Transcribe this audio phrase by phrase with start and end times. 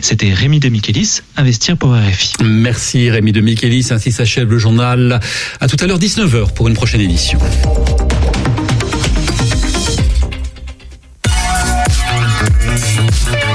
[0.00, 2.32] C'était Rémi de Michelis, Investir pour RFI.
[2.44, 5.20] Merci Rémi de Michelis, ainsi s'achève le journal.
[5.60, 7.38] À tout à l'heure 19h pour une prochaine édition.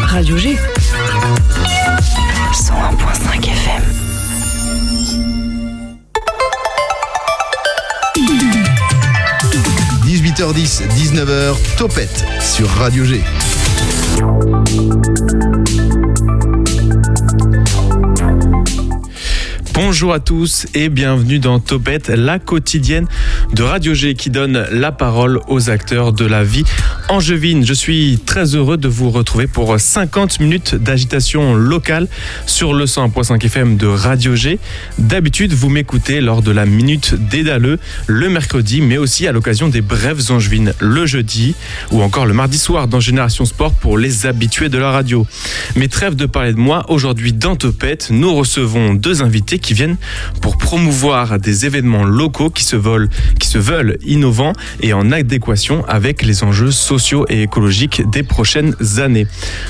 [0.08, 0.58] Radio G.
[2.54, 3.84] 101.5 FM.–
[10.08, 13.22] 18h10, 19h, Topette sur Radio G.
[19.80, 23.06] Bonjour à tous et bienvenue dans Topette, la quotidienne
[23.54, 26.64] de Radio G qui donne la parole aux acteurs de la vie
[27.10, 27.66] angevine.
[27.66, 32.08] Je suis très heureux de vous retrouver pour 50 minutes d'agitation locale
[32.46, 34.60] sur le 100.5 FM de Radio G.
[34.98, 39.82] D'habitude, vous m'écoutez lors de la minute d'Édaleux le mercredi, mais aussi à l'occasion des
[39.82, 41.56] brèves angevines le jeudi
[41.92, 45.26] ou encore le mardi soir dans Génération Sport pour les habitués de la radio.
[45.76, 49.98] Mais trêve de parler de moi, aujourd'hui dans Topette, nous recevons deux invités qui viennent
[50.42, 52.76] pour promouvoir des événements locaux qui se,
[53.40, 56.97] qui se veulent innovants et en adéquation avec les enjeux sociaux
[57.30, 59.28] et écologiques des prochaines années.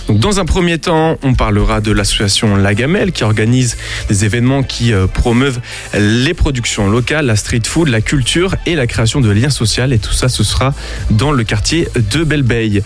[0.07, 3.77] Donc, dans un premier temps, on parlera de l'association La Gamelle qui organise
[4.09, 5.59] des événements qui euh, promeuvent
[5.93, 9.77] les productions locales, la street food, la culture et la création de liens sociaux.
[9.91, 10.73] Et tout ça, ce sera
[11.11, 12.81] dans le quartier de Belleveille.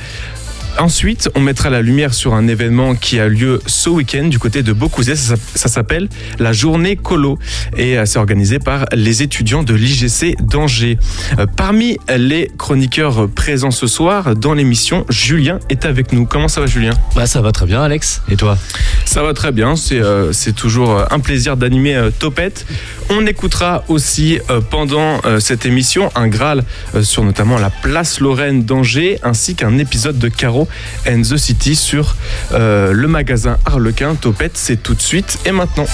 [0.80, 4.64] Ensuite, on mettra la lumière sur un événement qui a lieu ce week-end du côté
[4.64, 5.16] de Beaucouzet.
[5.16, 7.38] Ça, ça s'appelle la journée colo
[7.78, 10.98] et euh, c'est organisé par les étudiants de l'IGC d'Angers.
[11.38, 16.26] Euh, Parmi les chroniqueurs présents ce soir dans l'émission, Julien est avec nous.
[16.26, 16.94] Comment ça va Julien?
[17.16, 18.22] Bah ça va très bien Alex.
[18.30, 18.58] Et toi?
[19.06, 19.76] Ça va très bien.
[19.76, 22.66] C'est euh, toujours euh, un plaisir d'animer euh, Topette.
[23.10, 26.64] On écoutera aussi euh, pendant cette émission un Graal
[27.02, 30.61] sur notamment la place Lorraine d'Angers ainsi qu'un épisode de Caro
[31.08, 32.16] and the City sur
[32.54, 34.16] euh, le magasin Harlequin.
[34.16, 35.86] Topette, c'est tout de suite et maintenant.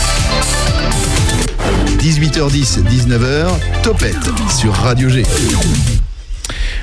[2.00, 3.48] 18h10, 19h,
[3.84, 4.16] Topette
[4.60, 5.24] sur Radio G.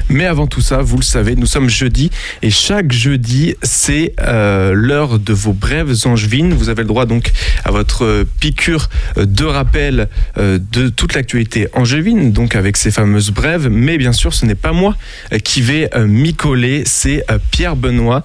[0.09, 2.11] Mais avant tout ça, vous le savez, nous sommes jeudi
[2.43, 6.53] et chaque jeudi, c'est euh, l'heure de vos brèves angevines.
[6.53, 7.33] Vous avez le droit donc
[7.65, 13.31] à votre piqûre euh, de rappel euh, de toute l'actualité angevine, donc avec ces fameuses
[13.31, 13.69] brèves.
[13.69, 14.97] Mais bien sûr, ce n'est pas moi
[15.43, 18.23] qui vais euh, m'y coller, c'est Pierre Benoît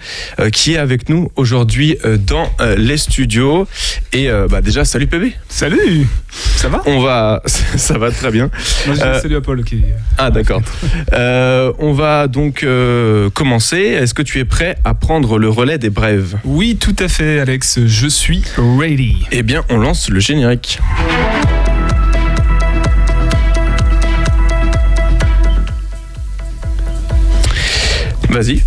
[0.51, 1.97] qui est avec nous aujourd'hui
[2.27, 3.67] dans les studios.
[4.13, 5.33] Et bah, déjà, salut PB.
[5.47, 6.07] Salut
[6.55, 6.81] Ça va?
[6.85, 8.49] On va, ça va très bien.
[8.85, 9.81] Moi je dis salut à Paul qui
[10.17, 10.61] Ah d'accord.
[11.69, 13.77] Euh, on va donc euh, commencer.
[13.77, 17.39] Est-ce que tu es prêt à prendre le relais des brèves Oui tout à fait
[17.39, 19.25] Alex, je suis ready.
[19.31, 20.79] Eh bien, on lance le générique.
[28.29, 28.63] Vas-y.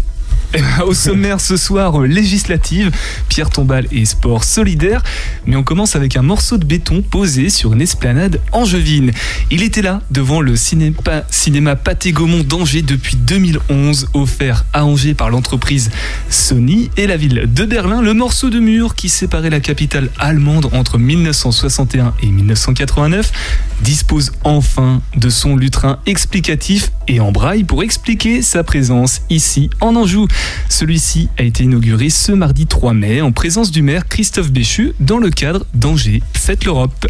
[0.86, 2.90] Au sommaire ce soir, euh, législative,
[3.28, 5.02] Pierre Tombal et sport solidaire.
[5.46, 9.12] Mais on commence avec un morceau de béton posé sur une esplanade angevine.
[9.50, 10.96] Il était là, devant le cinéma,
[11.30, 15.90] cinéma Pathé Gaumont d'Angers depuis 2011, offert à Angers par l'entreprise
[16.28, 18.02] Sony et la ville de Berlin.
[18.02, 23.32] Le morceau de mur qui séparait la capitale allemande entre 1961 et 1989
[23.80, 29.96] dispose enfin de son lutrin explicatif et en braille pour expliquer sa présence ici en
[29.96, 30.28] Anjou.
[30.68, 35.18] Celui-ci a été inauguré ce mardi 3 mai en présence du maire Christophe Béchu dans
[35.18, 37.06] le cadre d'Angers Fête l'Europe.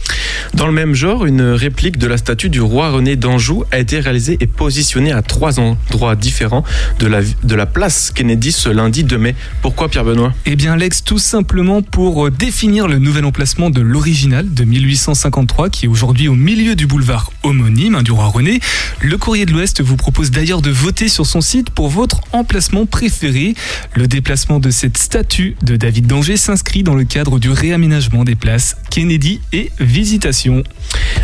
[0.52, 4.00] Dans le même genre, une réplique de la statue du roi René d'Anjou a été
[4.00, 6.64] réalisée et positionnée à trois endroits différents
[6.98, 9.34] de la, de la place Kennedy ce lundi 2 mai.
[9.62, 13.80] Pourquoi Pierre Benoît Eh bien Lex, tout simplement pour euh, définir le nouvel emplacement de
[13.80, 18.60] l'original de 1853 qui est aujourd'hui au milieu du boulevard homonyme hein, du roi René.
[19.00, 22.84] Le courrier de l'Ouest vous propose d'ailleurs de voter sur son site pour votre emplacement
[22.86, 23.21] préféré.
[23.22, 28.34] Le déplacement de cette statue de David d'Angers s'inscrit dans le cadre du réaménagement des
[28.34, 30.64] places Kennedy et Visitation.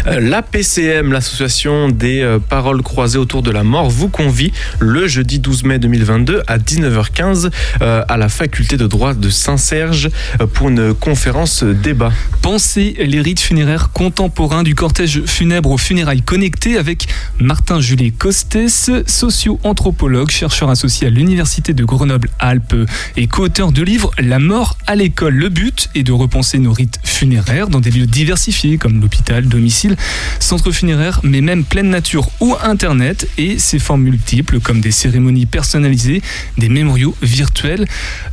[0.07, 5.09] Euh, La PCM, l'association des euh, paroles croisées autour de la mort, vous convie le
[5.09, 7.51] jeudi 12 mai 2022 à 19h15
[7.83, 10.11] euh, à la faculté de droit de Saint-Serge
[10.55, 12.13] pour une conférence débat.
[12.43, 17.09] Pensez les rites funéraires contemporains du cortège funèbre aux funérailles connectées avec
[17.41, 22.77] Martin Julie Costès, socio-anthropologue, chercheur associé à l'Université de Grenoble-Alpes
[23.17, 25.35] et co-auteur de livre La mort à l'école.
[25.35, 29.97] Le but est de repenser nos rites funéraires dans des lieux diversifiés comme l'hôpital, domicile,
[30.39, 35.47] centre funéraire, mais même pleine nature ou internet et ses formes multiples comme des cérémonies
[35.47, 36.23] personnalisées,
[36.59, 37.87] des mémoriaux virtuels,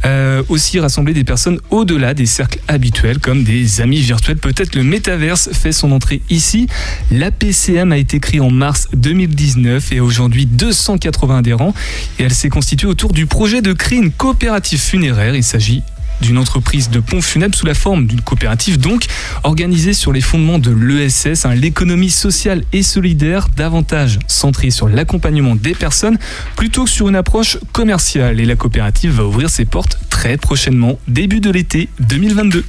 [0.06, 4.38] euh, aussi rassembler des personnes au-delà des cercles habituels comme des amis virtuels.
[4.38, 6.68] Peut-être le métaverse fait son entrée ici.
[7.10, 11.74] La PCM a été créée en mars 2019 et aujourd'hui 280 adhérents
[12.20, 15.36] et elle s'est constituée autour du projet de créer une coopérative funéraire.
[15.36, 15.84] Il s'agit
[16.20, 19.06] d'une entreprise de pompes funèbres sous la forme d'une coopérative donc
[19.44, 25.56] organisée sur les fondements de l'ESS, hein, l'économie sociale et solidaire, davantage centrée sur l'accompagnement
[25.56, 26.18] des personnes
[26.56, 28.40] plutôt que sur une approche commerciale.
[28.40, 32.66] Et la coopérative va ouvrir ses portes très prochainement, début de l'été 2022.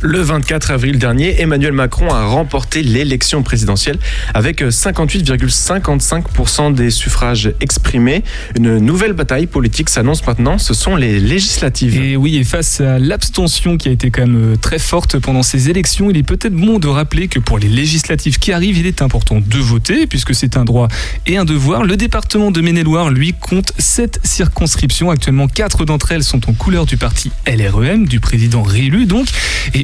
[0.00, 3.98] Le 24 avril dernier, Emmanuel Macron a remporté l'élection présidentielle
[4.34, 8.22] avec 58,55% des suffrages exprimés.
[8.56, 12.02] Une nouvelle bataille politique s'annonce maintenant, ce sont les législatives.
[12.02, 15.42] Et oui, et face à l'abstention qui a été quand même euh, très forte pendant
[15.42, 18.86] ces élections, il est peut-être bon de rappeler que pour les législatives qui arrivent, il
[18.86, 20.88] est important de voter, puisque c'est un droit
[21.26, 21.84] et un devoir.
[21.84, 25.10] Le département de Maine-et-Loire, lui, compte 7 circonscriptions.
[25.10, 29.28] Actuellement, 4 d'entre elles sont en couleur du parti LREM, du président réélu donc,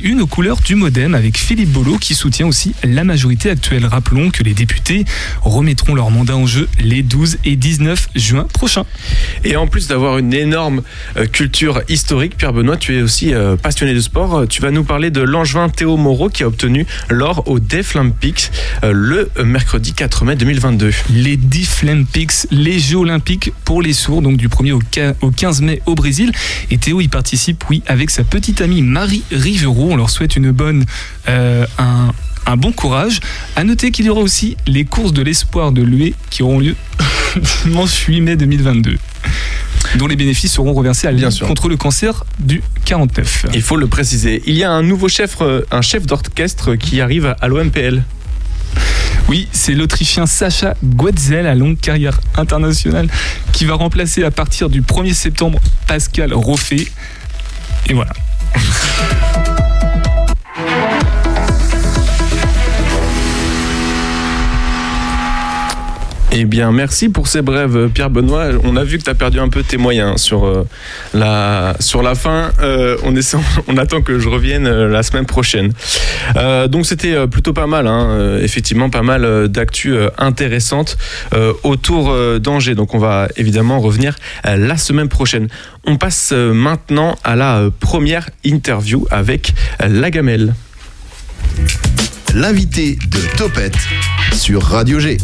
[0.03, 3.87] une aux couleurs du Modem avec Philippe Bolo qui soutient aussi la majorité actuelle.
[3.87, 5.05] Rappelons que les députés
[5.43, 8.85] remettront leur mandat en jeu les 12 et 19 juin prochains.
[9.45, 10.83] Et en plus d'avoir une énorme
[11.17, 14.47] euh, culture historique, Pierre Benoît, tu es aussi euh, passionné de sport.
[14.49, 18.51] Tu vas nous parler de l'angevin Théo Moreau qui a obtenu l'or au Deaflympics
[18.85, 20.91] euh, le mercredi 4 mai 2022.
[21.15, 25.61] Les Deaflympics, les Jeux olympiques pour les sourds, donc du 1er au quin- au 15
[25.63, 26.33] mai au Brésil.
[26.71, 29.90] Et Théo y participe, oui, avec sa petite amie Marie Rivero.
[29.91, 30.85] On leur souhaite une bonne,
[31.29, 32.13] euh, un,
[32.47, 33.21] un bon courage.
[33.57, 36.77] À noter qu'il y aura aussi les courses de l'espoir de l'UE qui auront lieu
[37.65, 38.97] dimanche 8 mai 2022
[39.97, 41.47] dont les bénéfices seront reversés à sûr.
[41.47, 43.47] contre le cancer du 49.
[43.55, 44.43] Il faut le préciser.
[44.47, 48.03] Il y a un nouveau chef, euh, un chef d'orchestre qui arrive à l'OMPL.
[49.29, 53.09] Oui, c'est l'Autrichien Sacha Guetzel à longue carrière internationale
[53.53, 56.87] qui va remplacer à partir du 1er septembre Pascal Roffet.
[57.89, 58.13] Et voilà.
[66.33, 68.51] Eh bien, merci pour ces brèves, euh, Pierre Benoît.
[68.63, 70.65] On a vu que tu as perdu un peu tes moyens sur, euh,
[71.13, 71.75] la,
[72.15, 72.53] fin.
[72.63, 72.97] Euh,
[73.69, 75.73] on, attend que je revienne la semaine prochaine.
[76.69, 77.87] Donc, c'était plutôt pas mal.
[77.89, 78.39] hein.
[78.41, 80.97] Effectivement, pas mal d'actu intéressantes
[81.63, 82.75] autour d'Angers.
[82.75, 85.49] Donc, on va évidemment revenir la semaine prochaine.
[85.85, 90.55] On passe maintenant à la première interview avec la gamelle.
[92.35, 93.79] L'invité de Topette
[94.33, 95.19] sur Radio G.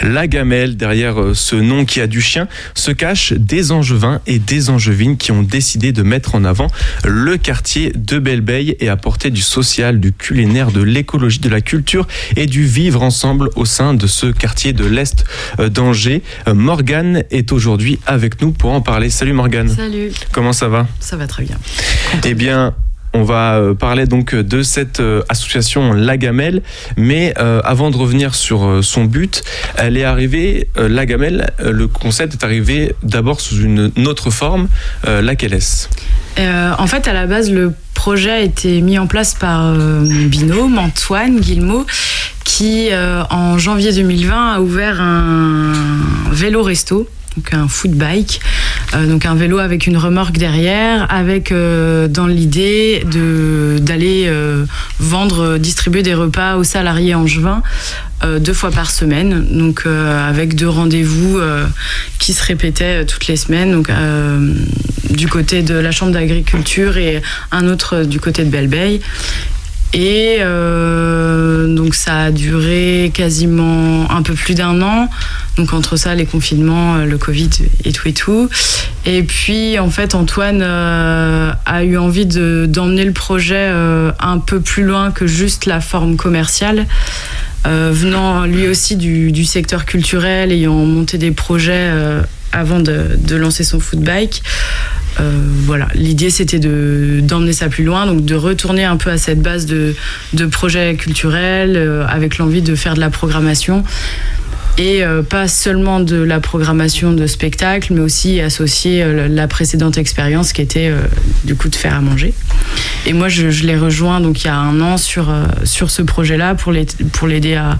[0.00, 4.38] La gamelle, derrière euh, ce nom qui a du chien, se cachent des angevins et
[4.38, 6.68] des angevines qui ont décidé de mettre en avant
[7.04, 12.06] le quartier de Belleveille et apporter du social, du culinaire, de l'écologie, de la culture
[12.36, 15.24] et du vivre ensemble au sein de ce quartier de l'Est
[15.58, 16.22] euh, d'Angers.
[16.46, 19.10] Euh, Morgane est aujourd'hui avec nous pour en parler.
[19.10, 20.86] Salut Morgane, Salut, comment ça va?
[21.00, 21.58] Ça va très bien.
[22.24, 22.74] eh bien,
[23.14, 26.62] on va euh, parler donc de cette euh, association La Gamelle,
[26.96, 29.42] mais euh, avant de revenir sur euh, son but,
[29.76, 34.30] elle est arrivée, euh, La Gamelle, euh, le concept est arrivé d'abord sous une autre
[34.30, 34.68] forme,
[35.06, 35.48] euh, laquelle
[36.38, 40.00] Euh, en fait, à la base, le projet a été mis en place par euh,
[40.00, 41.86] mon binôme, Antoine Guillemot,
[42.44, 45.72] qui, euh, en janvier 2020, a ouvert un
[46.30, 47.08] vélo-resto.
[47.52, 48.40] Un food bike,
[48.94, 54.64] euh, donc un vélo avec une remorque derrière, avec euh, dans l'idée de d'aller euh,
[54.98, 57.62] vendre, distribuer des repas aux salariés angevins
[58.24, 61.38] euh, deux fois par semaine, donc avec deux rendez-vous
[62.18, 63.90] qui se répétaient toutes les semaines, donc
[65.10, 67.22] du côté de la chambre d'agriculture et
[67.52, 69.00] un autre du côté de Belleveille.
[69.94, 72.77] Et donc ça a duré
[73.10, 75.08] quasiment un peu plus d'un an.
[75.56, 77.50] Donc entre ça, les confinements, euh, le Covid
[77.84, 78.48] et tout et tout.
[79.06, 84.38] Et puis en fait, Antoine euh, a eu envie de- d'emmener le projet euh, un
[84.38, 86.86] peu plus loin que juste la forme commerciale.
[87.64, 91.90] Venant lui aussi du, du secteur culturel, ayant monté des projets
[92.52, 94.42] avant de, lancer son food bike.
[95.20, 95.30] Euh,
[95.64, 99.40] voilà, l'idée c'était de d'emmener ça plus loin, donc de retourner un peu à cette
[99.40, 99.94] base de,
[100.32, 103.82] de projets culturels euh, avec l'envie de faire de la programmation
[104.78, 109.98] et euh, pas seulement de la programmation de spectacles, mais aussi associer euh, la précédente
[109.98, 111.00] expérience qui était euh,
[111.44, 112.32] du coup de faire à manger.
[113.04, 116.54] Et moi, je, l'ai rejoint donc il y a un an sur sur ce projet-là
[116.54, 117.78] pour l'aider à,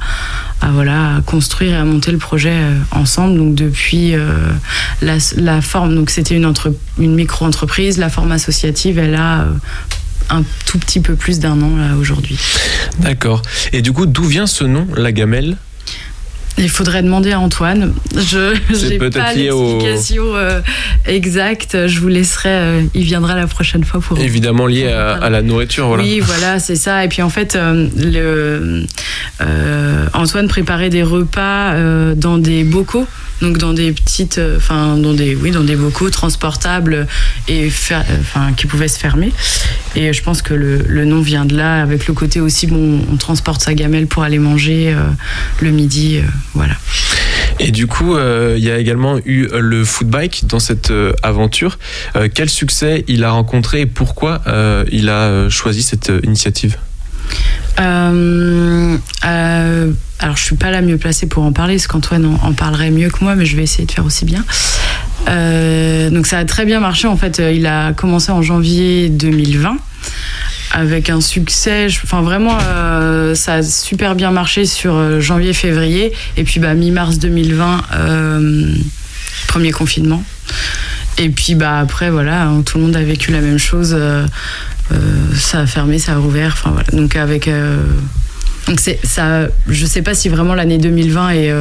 [0.61, 2.55] à voilà construire et à monter le projet
[2.90, 3.37] ensemble.
[3.37, 4.14] Donc depuis
[5.02, 6.52] la, forme, donc c'était une
[6.99, 9.47] une micro-entreprise, la forme associative, elle a
[10.31, 12.38] un tout petit peu plus d'un an aujourd'hui.
[12.99, 13.43] D'accord.
[13.73, 15.57] Et du coup, d'où vient ce nom, La Gamelle?
[16.58, 17.92] Il faudrait demander à Antoine.
[18.16, 20.60] Je n'ai pas lié au- l'explication euh,
[21.06, 21.86] exacte.
[21.86, 22.48] Je vous laisserai.
[22.48, 24.18] euh, il viendra la prochaine fois pour.
[24.18, 26.02] Évidemment lié à, à la nourriture, voilà.
[26.02, 27.04] Oui, voilà, c'est ça.
[27.04, 28.84] Et puis en fait, euh, le,
[29.40, 33.06] euh, Antoine préparait des repas euh, dans des bocaux,
[33.40, 37.06] donc dans des petites, enfin dans des, oui, dans des bocaux transportables
[37.46, 39.32] et fer- enfin qui pouvaient se fermer.
[39.94, 43.00] Et je pense que le, le nom vient de là, avec le côté aussi bon,
[43.12, 45.02] on transporte sa gamelle pour aller manger euh,
[45.60, 46.22] le midi, euh,
[46.55, 46.75] voilà.
[47.61, 51.78] Et du coup, euh, il y a également eu le footbike dans cette euh, aventure.
[52.17, 56.76] Euh, quel succès il a rencontré et pourquoi euh, il a choisi cette euh, initiative?
[57.81, 62.47] Euh, euh, alors, je suis pas la mieux placée pour en parler, parce qu'Antoine en,
[62.47, 64.45] en parlerait mieux que moi, mais je vais essayer de faire aussi bien.
[65.28, 67.07] Euh, donc, ça a très bien marché.
[67.09, 69.76] En fait, il a commencé en janvier 2020
[70.72, 71.87] avec un succès.
[72.04, 76.12] Enfin, vraiment, euh, ça a super bien marché sur euh, janvier-février.
[76.37, 78.75] Et puis, bah, mi-mars 2020, euh,
[79.48, 80.22] premier confinement.
[81.18, 83.96] Et puis, bah, après, voilà, hein, tout le monde a vécu la même chose.
[85.34, 86.52] ça a fermé, ça a rouvert.
[86.52, 86.88] Enfin, voilà.
[86.92, 87.50] Donc, avec.
[88.66, 89.48] donc, ça.
[89.66, 91.52] Je sais pas si vraiment l'année 2020 est.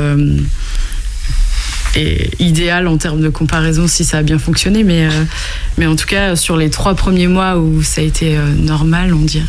[1.97, 5.23] euh, est idéal en termes de comparaison si ça a bien fonctionné mais euh,
[5.77, 9.13] mais en tout cas sur les trois premiers mois où ça a été euh, normal
[9.13, 9.45] on dirait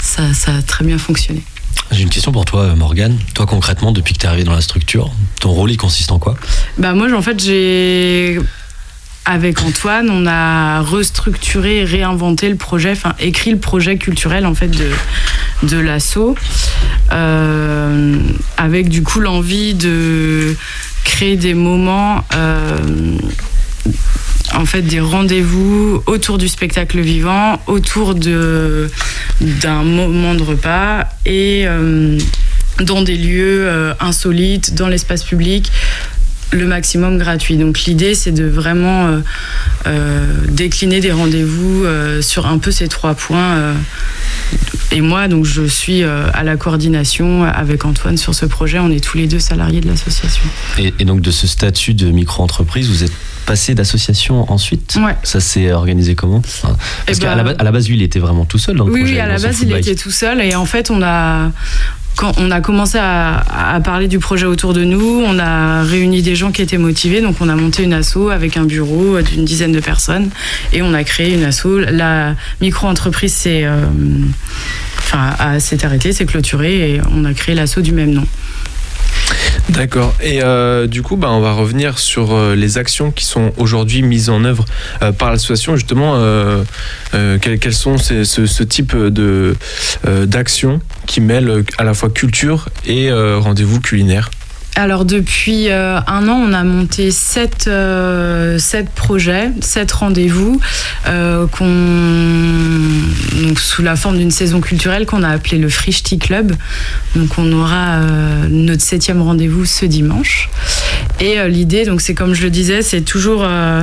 [0.00, 1.42] ça, ça a très bien fonctionné
[1.90, 3.18] J'ai une question pour toi, Morgane.
[3.34, 5.10] Toi, concrètement, depuis que tu es arrivé dans la structure,
[5.40, 6.34] ton rôle, il consiste en quoi?
[6.76, 8.38] Bah moi, en fait, j'ai
[9.24, 14.68] avec Antoine, on a restructuré, réinventé le projet, enfin écrit le projet culturel en fait
[14.68, 14.90] de
[15.64, 16.34] de l'assaut,
[17.12, 18.16] euh,
[18.56, 20.54] avec du coup l'envie de
[21.04, 22.24] créer des moments.
[22.34, 22.78] euh,
[24.54, 32.18] en fait, des rendez-vous autour du spectacle vivant, autour d'un moment de repas et euh,
[32.80, 33.68] dans des lieux
[33.98, 35.72] insolites, dans l'espace public,
[36.52, 37.56] le maximum gratuit.
[37.56, 39.18] Donc l'idée, c'est de vraiment euh,
[39.86, 43.74] euh, décliner des rendez-vous euh, sur un peu ces trois points.
[44.92, 48.78] et moi, donc, je suis à la coordination avec Antoine sur ce projet.
[48.78, 50.42] On est tous les deux salariés de l'association.
[50.78, 53.12] et, et donc, de ce statut de micro-entreprise, vous êtes
[53.46, 54.96] passé d'association ensuite?
[55.04, 55.16] Ouais.
[55.22, 56.38] Ça s'est organisé comment?
[56.38, 58.58] Enfin, Parce Eh qu'à ben- la, base- à la base, lui, il était vraiment tout
[58.58, 59.14] seul dans le Oui, projet.
[59.14, 60.40] oui, à la base, il était tout seul.
[60.40, 61.50] Et en fait, on a,
[62.16, 66.36] quand on a commencé à, parler du projet autour de nous, on a réuni des
[66.36, 67.20] gens qui étaient motivés.
[67.20, 70.30] Donc, on a monté une asso avec un bureau d'une dizaine de personnes.
[70.72, 71.66] Et on a créé une asso.
[71.90, 73.86] La micro-entreprise s'est euh,
[75.12, 76.94] arrêtée, s'est clôturée.
[76.94, 78.26] Et on a créé l'asso du même nom.
[79.70, 80.14] D'accord.
[80.22, 84.02] Et euh, du coup, bah, on va revenir sur euh, les actions qui sont aujourd'hui
[84.02, 84.64] mises en œuvre
[85.02, 85.74] euh, par l'association.
[85.74, 86.20] Justement,
[87.40, 89.56] quels, sont ce, type de
[90.04, 94.30] d'actions qui mêlent à la fois culture et rendez-vous culinaire?
[94.76, 98.58] Alors depuis euh, un an, on a monté sept, euh,
[98.96, 100.60] projets, sept rendez-vous
[101.06, 101.46] euh,
[103.56, 106.56] sous la forme d'une saison culturelle qu'on a appelé le Frichti Club.
[107.14, 108.00] Donc on aura
[108.48, 110.50] notre septième rendez-vous ce dimanche.
[111.20, 113.82] Et euh, l'idée, donc c'est comme je le disais, c'est toujours euh,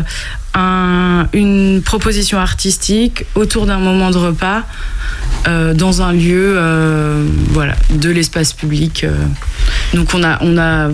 [0.54, 4.64] un- une proposition artistique autour d'un moment de repas
[5.48, 6.60] euh, dans un lieu,
[7.50, 9.06] voilà, de l'espace public.
[9.94, 10.90] Donc on a, on a,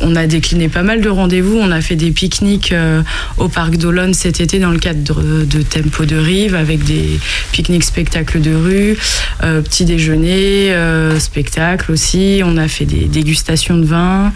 [0.00, 1.56] on a décliné pas mal de rendez-vous.
[1.58, 3.02] On a fait des pique-niques euh,
[3.38, 7.18] au parc d'Olonne cet été dans le cadre de, Tempo de Rive avec des
[7.52, 8.98] pique-niques spectacles de rue,
[9.42, 12.42] euh, petit déjeuner, euh, spectacle aussi.
[12.44, 14.32] On a fait des dégustations de vin.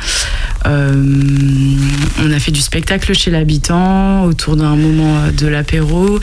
[0.65, 6.19] On a fait du spectacle chez l'habitant autour d'un moment de l'apéro.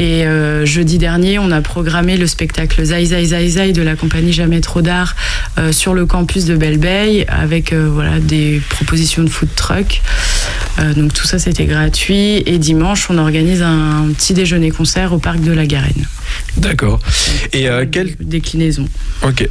[0.00, 3.96] Et euh, jeudi dernier, on a programmé le spectacle Zai Zai Zai Zai de la
[3.96, 5.14] compagnie Jamais Trop d'Art
[5.58, 6.80] euh, sur le campus de Belle
[7.28, 10.00] avec euh, voilà, des propositions de food truck.
[10.96, 12.42] Donc tout ça, c'était gratuit.
[12.46, 16.06] Et dimanche, on organise un petit déjeuner-concert au parc de la Garenne.
[16.56, 17.00] D'accord.
[17.52, 18.86] Et euh, quel, Déclinaison.
[19.22, 19.46] ok.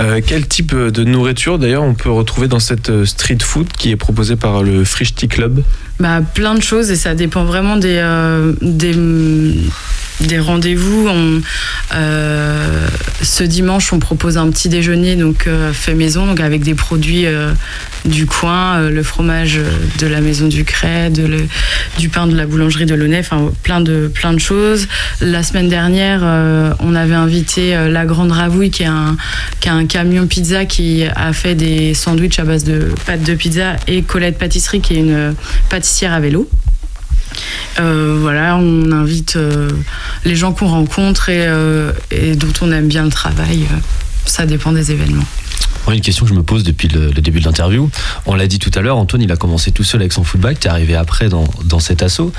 [0.00, 3.90] Euh, quel type de nourriture d'ailleurs on peut retrouver dans cette euh, street food qui
[3.90, 5.62] est proposée par le Frichti Club?
[6.00, 8.92] Bah, plein de choses et ça dépend vraiment euh, des,
[10.20, 11.08] des rendez-vous.
[11.08, 11.40] On,
[11.94, 12.88] euh,
[13.22, 17.26] ce dimanche, on propose un petit déjeuner donc euh, fait maison, donc avec des produits
[17.26, 17.52] euh,
[18.04, 19.60] du coin, le fromage
[19.98, 21.46] de la maison du Cray, de le-
[21.98, 24.86] du pain de la boulangerie de Launay, enfin plein de plein de choses.
[25.20, 26.22] La semaine dernière,
[26.80, 29.16] on avait invité la Grande Ravouille, qui est un
[29.66, 33.76] a un camion pizza qui a fait des sandwichs à base de pâtes de pizza
[33.86, 35.34] et Colette Pâtisserie, qui est une
[35.68, 36.48] pâtissière à vélo.
[37.80, 39.70] Euh, voilà, on invite euh,
[40.24, 43.66] les gens qu'on rencontre et, euh, et dont on aime bien le travail.
[44.24, 45.24] ça dépend des événements.
[45.86, 47.90] Moi, une question que je me pose depuis le, début de l'interview.
[48.26, 50.56] On l'a dit tout à l'heure, Antoine, il a commencé tout seul avec son football.
[50.56, 52.32] T'es arrivé après dans, dans cet assaut.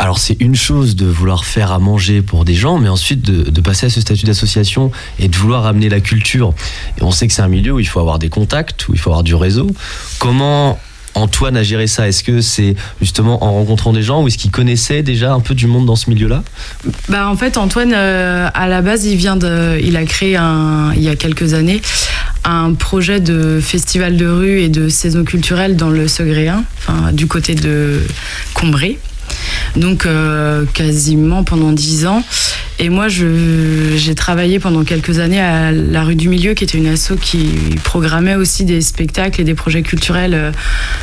[0.00, 3.50] Alors c'est une chose de vouloir faire à manger pour des gens, mais ensuite de,
[3.50, 6.54] de passer à ce statut d'association et de vouloir amener la culture.
[6.98, 8.98] Et on sait que c'est un milieu où il faut avoir des contacts, où il
[8.98, 9.68] faut avoir du réseau.
[10.20, 10.78] Comment
[11.14, 14.50] Antoine a géré ça Est-ce que c'est justement en rencontrant des gens ou est-ce qu'il
[14.50, 16.42] connaissait déjà un peu du monde dans ce milieu-là
[17.08, 20.38] Bah en fait Antoine euh, à la base il vient de il a créé
[20.96, 21.80] il y a quelques années
[22.44, 27.26] un projet de festival de rue et de saison culturelle dans le Segréen, enfin du
[27.26, 28.00] côté de
[28.54, 28.98] Combray.
[29.76, 32.22] Donc euh, quasiment pendant dix ans.
[32.80, 36.86] Et moi, j'ai travaillé pendant quelques années à la rue du Milieu, qui était une
[36.86, 37.48] asso qui
[37.82, 40.52] programmait aussi des spectacles et des projets culturels euh,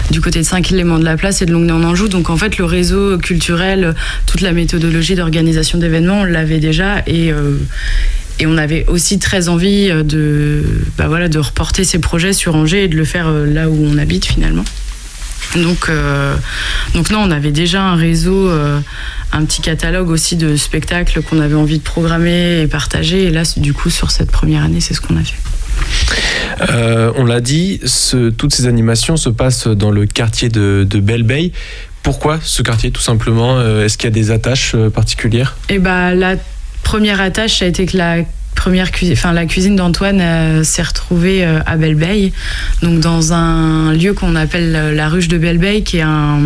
[0.10, 2.08] du côté de Saint-Clément de la Place et de Longuenay-en-Anjou.
[2.08, 3.94] Donc en fait, le réseau culturel,
[4.26, 7.58] toute la méthodologie d'organisation d'événements, on l'avait déjà et euh,
[8.46, 10.64] on avait aussi très envie de,
[10.98, 13.98] bah voilà, de reporter ces projets sur Angers et de le faire là où on
[13.98, 14.66] habite finalement.
[15.56, 16.36] Donc, euh,
[16.94, 18.80] donc non, on avait déjà un réseau, euh,
[19.32, 23.24] un petit catalogue aussi de spectacles qu'on avait envie de programmer et partager.
[23.26, 25.36] Et là, du coup, sur cette première année, c'est ce qu'on a fait.
[26.70, 31.00] Euh, on l'a dit, ce- toutes ces animations se passent dans le quartier de, de
[31.00, 31.52] Belle Bay.
[32.04, 33.58] Pourquoi ce quartier tout simplement?
[33.58, 35.56] Euh, Est-ce qu'il y a des attaches particulières?
[35.70, 36.36] Et bah la
[36.84, 38.18] première attache, ça a été que la
[38.70, 42.34] la cuisine d'Antoine euh, s'est retrouvée euh, à Belleveille,
[42.82, 46.40] donc dans un lieu qu'on appelle euh, la ruche de Belleveille, qui est un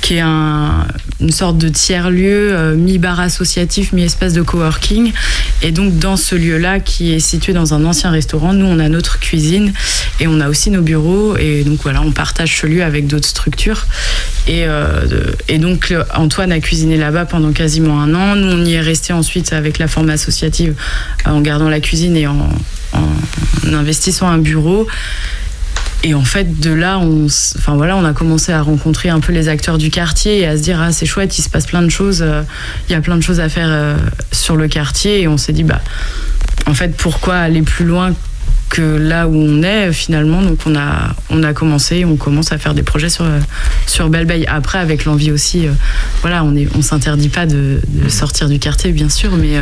[0.00, 0.86] qui est un-
[1.22, 5.12] une sorte de tiers-lieu, euh, mi-bar associatif, mi-espace de coworking.
[5.62, 8.88] Et donc, dans ce lieu-là, qui est situé dans un ancien restaurant, nous, on a
[8.88, 9.72] notre cuisine
[10.20, 11.36] et on a aussi nos bureaux.
[11.36, 13.86] Et donc, voilà, on partage ce lieu avec d'autres structures.
[14.48, 15.06] Et, euh,
[15.58, 18.34] donc, Antoine a cuisiné là-bas pendant quasiment un an.
[18.34, 20.74] Nous, on y est resté ensuite avec la forme associative
[21.26, 22.48] euh, en gardant la cuisine et en
[23.72, 24.86] investissant un bureau.
[26.04, 29.32] Et en fait, de là, on, enfin voilà, on a commencé à rencontrer un peu
[29.32, 31.82] les acteurs du quartier et à se dire ah c'est chouette, il se passe plein
[31.82, 32.42] de choses, euh,
[32.88, 33.96] il y a plein de choses à faire euh,
[34.32, 35.80] sur le quartier et on s'est dit bah
[36.66, 38.12] en fait pourquoi aller plus loin
[38.68, 40.42] que là où on est finalement?
[40.42, 43.38] Donc on a on a commencé, on commence à faire des projets sur euh,
[43.86, 44.26] sur Belle.
[44.48, 45.68] Après avec l'envie aussi,
[46.22, 49.56] voilà, on est on s'interdit pas de, sortir du quartier bien sûr, mais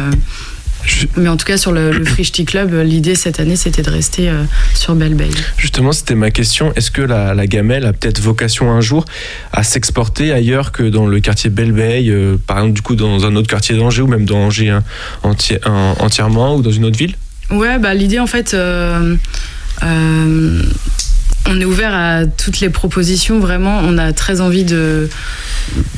[1.17, 3.91] mais en tout cas sur le, le Frishti Club, euh, l'idée cette année c'était de
[3.91, 4.43] rester euh,
[4.75, 5.29] sur Belle Bay.
[5.57, 6.73] Justement, c'était ma question.
[6.77, 9.05] Est-ce que la, la gamelle a peut-être vocation un jour
[9.53, 13.25] à s'exporter ailleurs que dans le quartier Belle Bay, euh, par exemple du coup dans
[13.27, 14.83] un autre quartier d'Angers ou même dans Angers hein,
[15.25, 17.15] un- entièrement ou dans une autre ville?
[17.51, 19.17] Ouais, bah l'idée en fait, euh,
[21.47, 23.39] on est ouvert à toutes les propositions.
[23.41, 25.09] Vraiment, on a très envie de,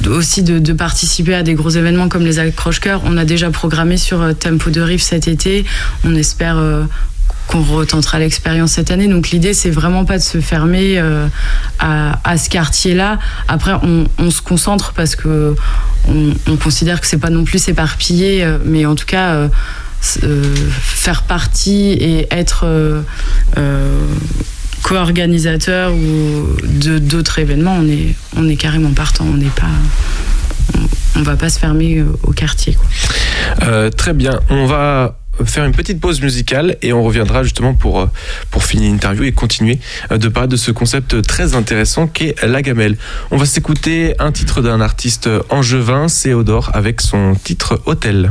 [0.09, 3.03] aussi de, participer à des gros événements comme les accroche-cœurs.
[3.05, 5.65] On a déjà programmé sur euh, Tempo de Rive cet été.
[6.05, 6.59] On espère.
[6.59, 6.85] euh,
[7.49, 9.09] qu'on retentera l'expérience cette année.
[9.09, 11.27] Donc l'idée, c'est vraiment pas de se fermer euh,
[11.79, 13.19] à, ce quartier-là.
[13.49, 15.55] Après, on, se concentre parce que
[16.09, 19.49] on, on considère que c'est pas non plus s'éparpiller, euh, mais en tout cas,
[20.01, 22.65] faire partie et être
[24.83, 29.25] co-organisateur ou de d'autres événements, on est, on est carrément partant.
[29.25, 29.71] On n'est pas,
[31.17, 32.75] on, va pas se fermer au quartier.
[32.75, 33.67] Quoi.
[33.69, 34.41] Euh, Très bien.
[34.51, 38.07] On va faire une petite pause musicale et on reviendra justement pour, euh,
[38.51, 39.79] pour finir l'interview et continuer
[40.11, 42.97] euh, de parler de ce concept très intéressant qu'est la gamelle.
[43.31, 48.31] On va s'écouter un titre d'un artiste angevin, Céodore, avec son titre Hôtel.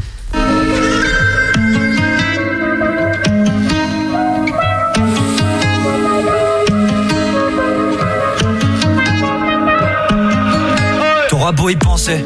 [11.62, 12.24] Beau y penser,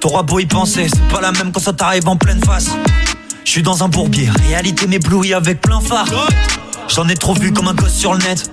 [0.00, 2.70] t'auras beau y penser, c'est pas la même quand ça t'arrive en pleine face.
[3.44, 6.08] Je suis dans un bourbier, réalité m'éblouit avec plein phare.
[6.88, 8.50] J'en ai trop vu comme un gosse sur le net.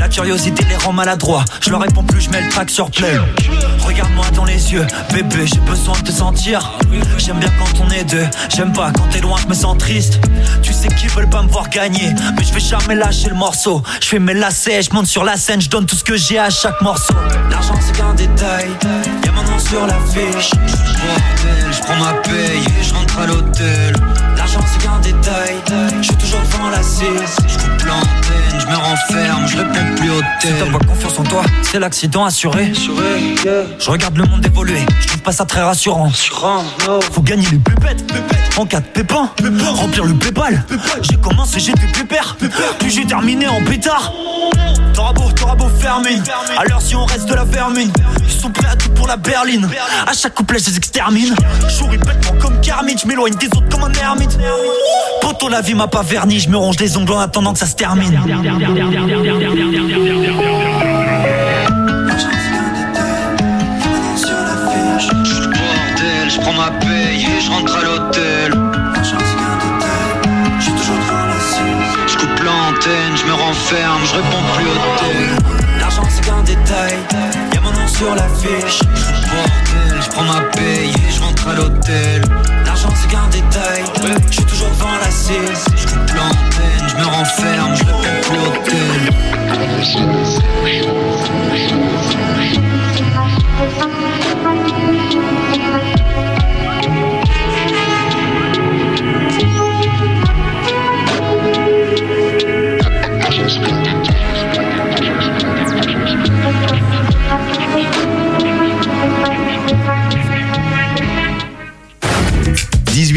[0.00, 1.44] La curiosité les rend maladroits.
[1.60, 3.16] Je leur réponds plus, je mets le track sur play.
[3.86, 4.15] Regarde-moi dans
[4.46, 6.78] les yeux, bébé, j'ai besoin de te sentir.
[7.18, 10.20] J'aime bien quand on est deux, j'aime pas quand t'es loin, je me sens triste.
[10.62, 13.82] Tu sais qu'ils veulent pas me voir gagner, mais je vais jamais lâcher le morceau.
[14.00, 16.38] Je fais mes lacets, je monte sur la scène, je donne tout ce que j'ai
[16.38, 17.14] à chaque morceau.
[17.50, 18.68] L'argent c'est qu'un détail,
[19.24, 23.94] y'a mon nom sur le bordel, je prends ma paye et je rentre à l'hôtel.
[24.46, 25.56] L'argent c'est qu'un détail,
[26.00, 27.36] je suis toujours devant la cise.
[27.48, 30.54] Je coupe l'antenne, je me renferme, je réponds plus au tel.
[30.54, 32.72] Si t'as pas confiance en toi, c'est l'accident assuré.
[32.72, 36.12] Je regarde le monde évoluer, je trouve pas ça très rassurant.
[37.10, 38.04] Faut gagner les pépettes,
[38.56, 39.30] en cas de pépin,
[39.74, 40.64] remplir le pépal.
[41.02, 42.36] J'ai commencé, j'ai du pépère,
[42.78, 44.12] puis j'ai terminé en pétard.
[44.94, 46.22] T'auras beau, t'auras beau fermer,
[46.56, 47.92] alors si on reste de la vermine,
[48.24, 49.68] ils sont prêts à tout pour la berline.
[50.06, 51.34] À chaque couplet, je les extermine.
[51.68, 54.35] Je répète comme Kermit, je m'éloigne des autres comme un ermite.
[55.20, 57.66] Poto, la vie m'a pas verni, je me ronge les ongles en attendant que ça
[57.66, 58.20] se termine.
[66.28, 68.52] je prends ma paye et je rentre à l'hôtel.
[72.06, 75.78] Je coupe l'antenne, je me renferme, je réponds plus au tel.
[75.78, 76.98] L'argent c'est qu'un détail,
[77.54, 78.80] y'a mon nom sur l'affiche.
[78.82, 82.22] Bordel, je prends ma paye et je rentre à l'hôtel.
[84.02, 85.64] Je suis toujours devant la cise.
[85.76, 89.06] Je coupe l'antenne, je me renferme, je réponds plus.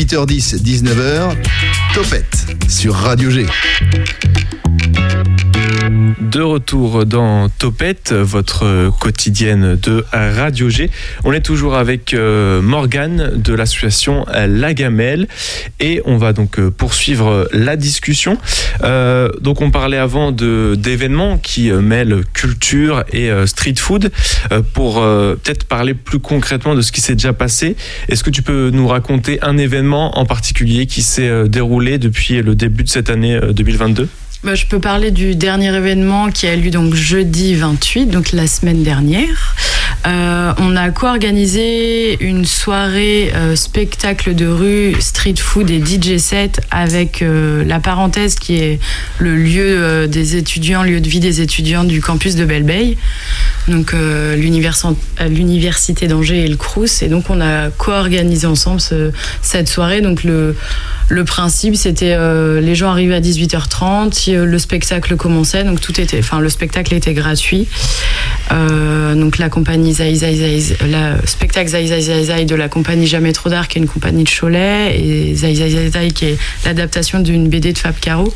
[0.10, 1.36] 18h10, 19h,
[1.94, 3.46] Topette sur Radio G.
[6.32, 10.92] De retour dans Topette, votre quotidienne de Radio G.
[11.24, 15.28] On est toujours avec euh, Morgane de l'association La Gamelle
[15.80, 18.38] et on va donc euh, poursuivre la discussion.
[18.84, 24.12] Euh, donc on parlait avant d'événements qui mêlent culture et street food.
[24.74, 27.76] Pour peut-être parler plus concrètement de ce qui s'est déjà passé,
[28.08, 32.54] est-ce que tu peux nous raconter un événement en particulier qui s'est déroulé depuis le
[32.54, 34.08] début de cette année euh, 2022
[34.42, 38.48] Bah, je peux parler du dernier événement qui a lieu donc jeudi 28, donc la
[38.48, 39.54] semaine dernière.
[40.08, 46.62] Euh, on a co-organisé une soirée euh, spectacle de rue, street food et DJ set
[46.72, 48.80] avec euh, la parenthèse qui est
[49.18, 52.96] le lieu des étudiants, lieu de vie des étudiants du campus de Belle-Bay,
[53.70, 54.76] donc euh, l'univers-
[55.30, 57.02] l'université d'Angers et le Crous.
[57.02, 60.02] Et donc on a co-organisé ensemble ce- cette soirée.
[60.02, 60.56] Donc le,
[61.26, 66.00] principe c'était euh, les gens arrivaient à 18h30, si, euh, le spectacle commençait, donc tout
[66.00, 67.68] était, enfin le spectacle était gratuit.
[68.52, 72.70] Euh, donc la compagnie Zai Zai Zai, le spectacle Zai Zai Zai Zai de la
[72.70, 76.12] compagnie Jamais Trop d'Art, qui est une compagnie de Cholet, et Zai Zai Zai Zai,
[76.12, 78.34] qui est l'adaptation d'une BD de Fab Caro.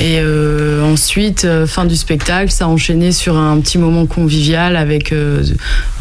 [0.00, 4.76] Et euh, ensuite, euh, fin du spectacle, ça a enchaîné sur un petit moment convivial
[4.76, 5.12] avec.
[5.12, 5.42] euh,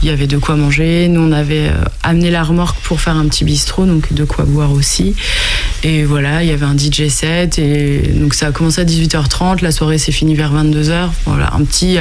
[0.02, 1.08] Il y avait de quoi manger.
[1.10, 4.72] Nous, on avait amené la remorque pour faire un petit bistrot, donc de quoi boire
[4.72, 5.16] aussi.
[5.84, 7.60] Et voilà, il y avait un DJ set.
[7.60, 9.62] Et donc ça a commencé à 18h30.
[9.62, 11.10] La soirée s'est finie vers 22h.
[11.26, 11.98] Voilà, un petit.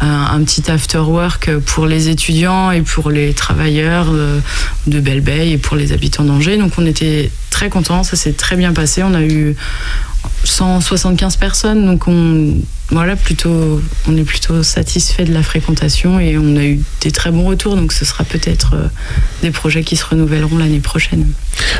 [0.00, 4.40] Un, petit after work pour les étudiants et pour les travailleurs euh,
[4.86, 6.56] de Belle et pour les habitants d'Angers.
[6.56, 9.02] Donc on était très contents, ça s'est très bien passé.
[9.02, 9.54] On a eu
[10.44, 11.84] 175 personnes,
[12.90, 17.30] voilà, plutôt, on est plutôt satisfait de la fréquentation et on a eu des très
[17.30, 17.76] bons retours.
[17.76, 18.88] Donc ce sera peut-être euh,
[19.42, 21.26] des projets qui se renouvelleront l'année prochaine.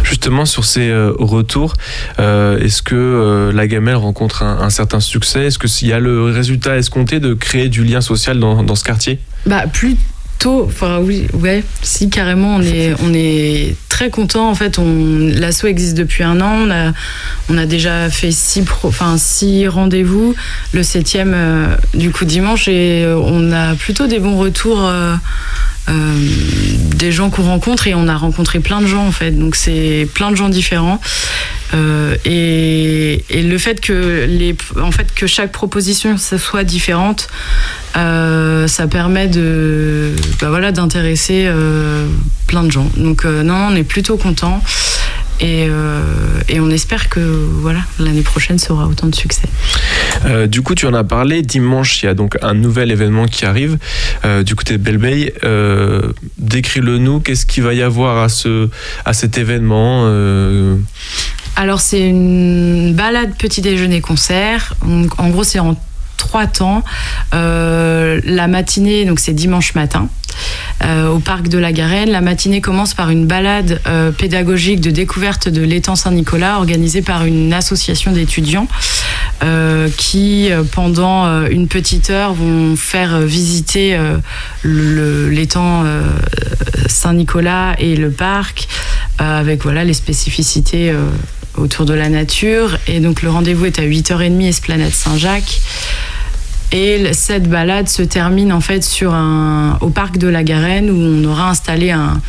[0.05, 1.75] Justement, sur ces euh, retours,
[2.19, 5.47] euh, est-ce que euh, la gamelle rencontre un, un certain succès?
[5.47, 8.85] Est-ce qu'il y a le résultat escompté de créer du lien social dans, dans ce
[8.85, 9.19] quartier?
[9.47, 9.65] Bah
[11.01, 11.27] oui,
[11.83, 12.63] si carrément, on
[13.15, 14.49] est, très content.
[14.49, 16.67] En fait, l'asso existe depuis un an.
[17.51, 18.63] On a, déjà fait six,
[19.69, 20.35] rendez-vous.
[20.73, 24.89] Le septième, euh, du coup dimanche, et euh, on a plutôt des bons retours.
[25.89, 25.95] euh,
[26.95, 30.07] des gens qu'on rencontre et on a rencontré plein de gens en fait donc c'est
[30.15, 31.01] plein de gens différents
[31.75, 37.29] Euh, et, le fait que les en fait que chaque proposition soit différente
[37.97, 42.07] euh, ça permet de bah voilà d'intéresser euh,
[42.47, 44.63] plein de gens donc non on est plutôt content
[45.41, 45.69] et,
[46.61, 49.49] on espère que voilà l'année prochaine sera autant de succès
[50.49, 51.41] du coup, tu en as parlé.
[51.41, 53.79] Dimanche, il y a donc un nouvel événement qui arrive
[54.45, 55.33] du côté de.
[55.45, 57.21] Euh, Décris-le nous.
[57.21, 58.69] Qu'est-ce qu'il va y avoir à, ce,
[59.07, 60.05] à cet événement
[61.61, 64.73] Alors c'est une balade petit déjeuner concert.
[65.19, 65.77] En gros c'est en
[66.17, 66.83] trois temps.
[67.35, 70.09] Euh, la matinée donc c'est dimanche matin.
[70.83, 72.09] euh, au parc de la Garenne.
[72.09, 77.27] La matinée commence par une balade euh, pédagogique de découverte de l'étang Saint-Nicolas organisée par
[77.27, 78.67] une association d'étudiants
[79.99, 83.99] qui, pendant une petite heure, vont faire visiter
[84.65, 85.85] l'étang
[86.87, 88.69] Saint-Nicolas et le parc
[89.19, 90.95] avec voilà, les spécificités
[91.57, 92.79] autour de la nature.
[92.87, 95.61] Et donc le rendez-vous est à 8h30 Esplanade Saint-Jacques.
[96.73, 100.95] Et cette balade se termine en fait sur un, au parc de la Garenne où
[100.95, 102.21] on aura installé un,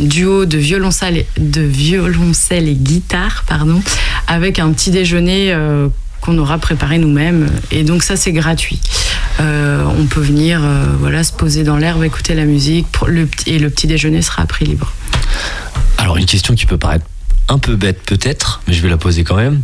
[0.00, 3.80] duo de violoncelle, et- de violoncelle et guitare, pardon,
[4.26, 5.88] avec un petit déjeuner euh,
[6.20, 7.48] qu'on aura préparé nous-mêmes.
[7.70, 8.80] Et donc ça c'est gratuit.
[9.40, 12.86] Euh, on peut venir euh, voilà, se poser dans l'herbe, écouter la musique,
[13.46, 14.92] et le petit déjeuner sera à prix libre.
[15.96, 17.06] Alors une question qui peut paraître
[17.48, 19.62] un peu bête peut-être, mais je vais la poser quand même.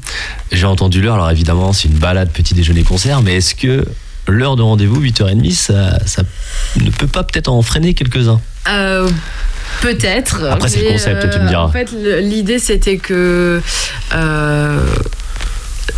[0.53, 3.85] J'ai entendu l'heure, alors évidemment c'est une balade petit déjeuner concert, mais est-ce que
[4.27, 6.23] l'heure de rendez-vous 8h30 ça, ça
[6.77, 8.41] ne peut pas peut-être en freiner quelques-uns?
[8.69, 9.09] Euh,
[9.81, 10.45] Peut-être.
[10.51, 11.65] Après, c'est le concept, tu me diras.
[11.65, 13.61] En fait, l'idée, c'était que.
[14.15, 14.81] euh,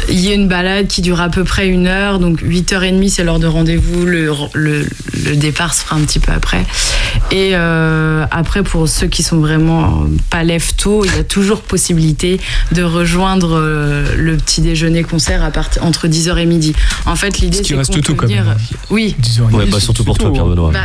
[0.08, 3.24] il y ait une balade qui dure à peu près une heure, donc 8h30 c'est
[3.24, 4.86] l'heure de rendez-vous, le, le,
[5.24, 6.64] le départ se fera un petit peu après.
[7.30, 11.60] Et euh, après pour ceux qui sont vraiment pas lève tôt, il y a toujours
[11.62, 12.40] possibilité
[12.72, 16.74] de rejoindre euh, le petit déjeuner concert à partir entre 10h et midi.
[17.06, 18.38] En fait l'idée Ce qui c'est reste peut quand même.
[18.44, 18.56] venir-
[18.90, 19.16] Oui.
[19.20, 20.50] 10h30, Ouais, bah c'est surtout pour toi, tôt, Pierre hein.
[20.50, 20.70] Benoît.
[20.72, 20.80] Bah,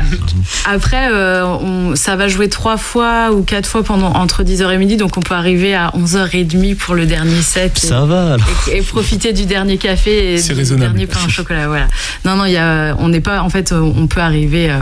[0.65, 4.77] après, euh, on- ça va jouer trois fois ou quatre fois pendant entre 10h et
[4.77, 7.81] midi, donc on peut arriver à 11h30 pour le dernier set.
[7.83, 8.47] et- Ça va alors.
[8.71, 10.93] et, et profiter du dernier café et du raisonnable.
[10.93, 11.67] dernier pain au chocolat.
[11.67, 11.87] Voilà.
[12.25, 13.41] Non, non, il y a, on n'est pas.
[13.41, 14.77] En fait, on peut arriver euh,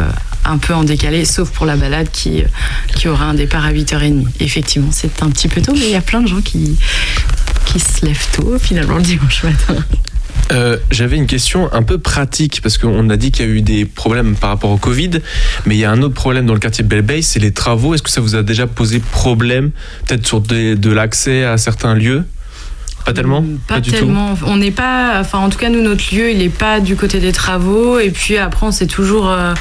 [0.45, 2.43] un peu en décalé, sauf pour la balade qui,
[2.95, 4.25] qui aura un départ à 8h30.
[4.39, 6.77] Effectivement, c'est un petit peu tôt, mais il y a plein de gens qui,
[7.65, 9.75] qui se lèvent tôt finalement le dimanche matin.
[10.51, 13.61] Euh, J'avais une question un peu pratique parce qu'on a dit qu'il y a eu
[13.61, 15.11] des problèmes par rapport au Covid,
[15.65, 17.93] mais il y a un autre problème dans le quartier Belle Bay, c'est les travaux.
[17.95, 19.71] Est-ce que ça vous a déjà posé problème,
[20.05, 22.25] peut-être sur des- de l'accès à certains lieux?
[23.05, 24.37] Pas tellement Pas, du tellement.
[24.45, 25.19] On n'est pas.
[25.19, 27.99] Enfin, en tout cas, nous, notre lieu, il n'est pas du côté des travaux.
[27.99, 29.53] Et puis après, on s'est toujours euh,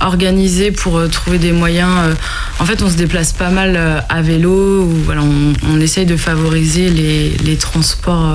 [0.00, 1.90] organisé pour euh, trouver des moyens.
[2.04, 2.14] euh,
[2.58, 4.82] en fait, on se déplace pas mal à vélo.
[4.82, 8.34] Ou, voilà, on, on essaye de favoriser les, les transports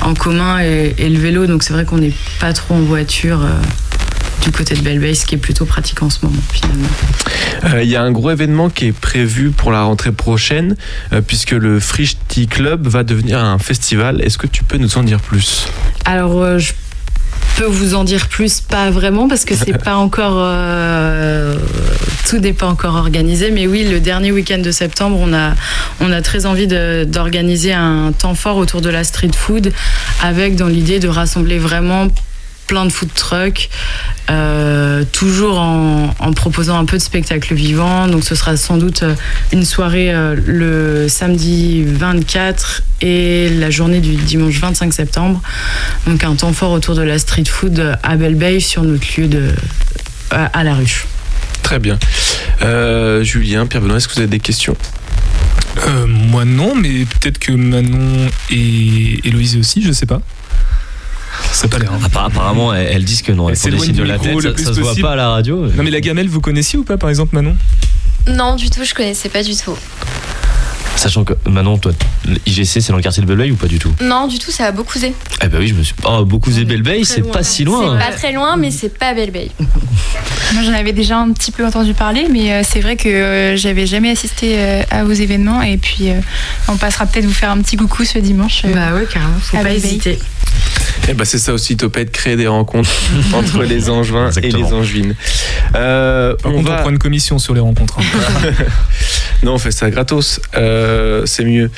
[0.00, 1.46] en commun et, et le vélo.
[1.46, 3.40] Donc, c'est vrai qu'on n'est pas trop en voiture.
[4.46, 6.88] Du côté de Belle Bay, ce qui est plutôt pratique en ce moment, finalement.
[7.64, 10.76] Euh, Il y a un gros événement qui est prévu pour la rentrée prochaine,
[11.12, 14.22] euh, puisque le Frischti Club va devenir un festival.
[14.22, 15.66] Est-ce que tu peux nous en dire plus?
[16.04, 16.72] Alors, euh, je
[17.56, 20.36] peux vous en dire plus, pas vraiment, parce que c'est pas encore.
[20.38, 21.56] euh,
[22.28, 23.50] tout n'est pas encore organisé.
[23.50, 25.54] Mais oui, le dernier week-end de septembre, on a,
[26.00, 29.72] on a très envie d'organiser un temps fort autour de la street food,
[30.22, 32.08] avec dans l'idée de rassembler vraiment
[32.66, 33.68] plein de food trucks,
[34.30, 38.08] euh, toujours en, en proposant un peu de spectacle vivant.
[38.08, 39.14] Donc ce sera sans doute euh,
[39.52, 45.40] une soirée euh, le samedi 24 et la journée du dimanche 25 septembre.
[46.06, 49.28] Donc un temps fort autour de la street food à Belle Bay sur notre lieu
[49.28, 49.50] de,
[50.30, 51.06] à, à la ruche.
[51.62, 51.98] Très bien.
[52.62, 54.76] Euh, Julien, Pierre Benoît, est-ce que vous avez des questions?
[55.88, 60.22] Euh, moi non, mais peut-être que Manon et Héloïse aussi, je sais pas.
[61.52, 61.92] Ça a pas l'air.
[61.92, 61.98] hein.
[62.14, 63.48] Apparemment, elles, elles disent que non.
[63.48, 64.40] Elles Elle font des s'éloigne signes de la tête.
[64.58, 65.66] Ça, ça se voit pas à la radio.
[65.66, 67.56] Non mais la gamelle, vous connaissiez ou pas par exemple Manon?
[68.28, 69.76] Non, du tout, je connaissais pas du tout.
[70.96, 71.92] Sachant que Manon, toi,
[72.46, 73.92] l'IGC, c'est dans le quartier de Belleuil ou pas du tout?
[74.00, 75.12] Non, du tout, c'est à Beaucouzé.
[75.42, 75.94] Eh ben oui, je me suis.
[76.04, 77.96] Oh, Belleuil, très c'est pas si C'est loin.
[77.96, 77.98] hein.
[77.98, 79.50] pas très loin, mais c'est pas Belle Bay.
[80.54, 83.56] Moi, j'en avais déjà un petit peu entendu parler, mais euh, c'est vrai que euh,
[83.56, 85.60] j'avais jamais assisté euh, à vos événements.
[85.60, 86.08] Et puis,
[86.68, 88.62] on passera peut-être vous faire un petit coucou ce dimanche.
[88.64, 90.18] Bah ouais, carrément, faut pas hésiter.
[91.08, 92.90] Eh ben c'est ça aussi, Topette, créer des rencontres
[93.32, 95.14] entre les Angevins et les Angevines.
[95.74, 96.78] Euh, on contre, va...
[96.78, 97.98] on prend une commission sur les rencontres.
[99.42, 100.40] Non, on fait ça gratos.
[100.56, 101.70] Euh, c'est mieux.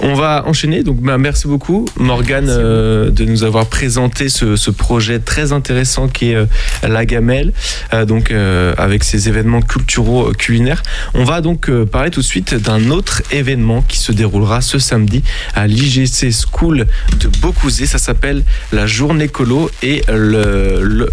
[0.00, 0.82] On va enchaîner.
[0.82, 6.08] Donc, bah, merci beaucoup, Morgane, euh, de nous avoir présenté ce, ce projet très intéressant
[6.08, 6.46] qui est euh,
[6.86, 7.52] la Gamelle,
[7.92, 10.82] euh, donc euh, avec ces événements culturaux euh, culinaires.
[11.14, 14.78] On va donc euh, parler tout de suite d'un autre événement qui se déroulera ce
[14.78, 15.22] samedi
[15.54, 16.86] à l'IGC School
[17.20, 17.86] de Beaucouzé.
[17.86, 21.12] Ça s'appelle la Journée Colo et le, le-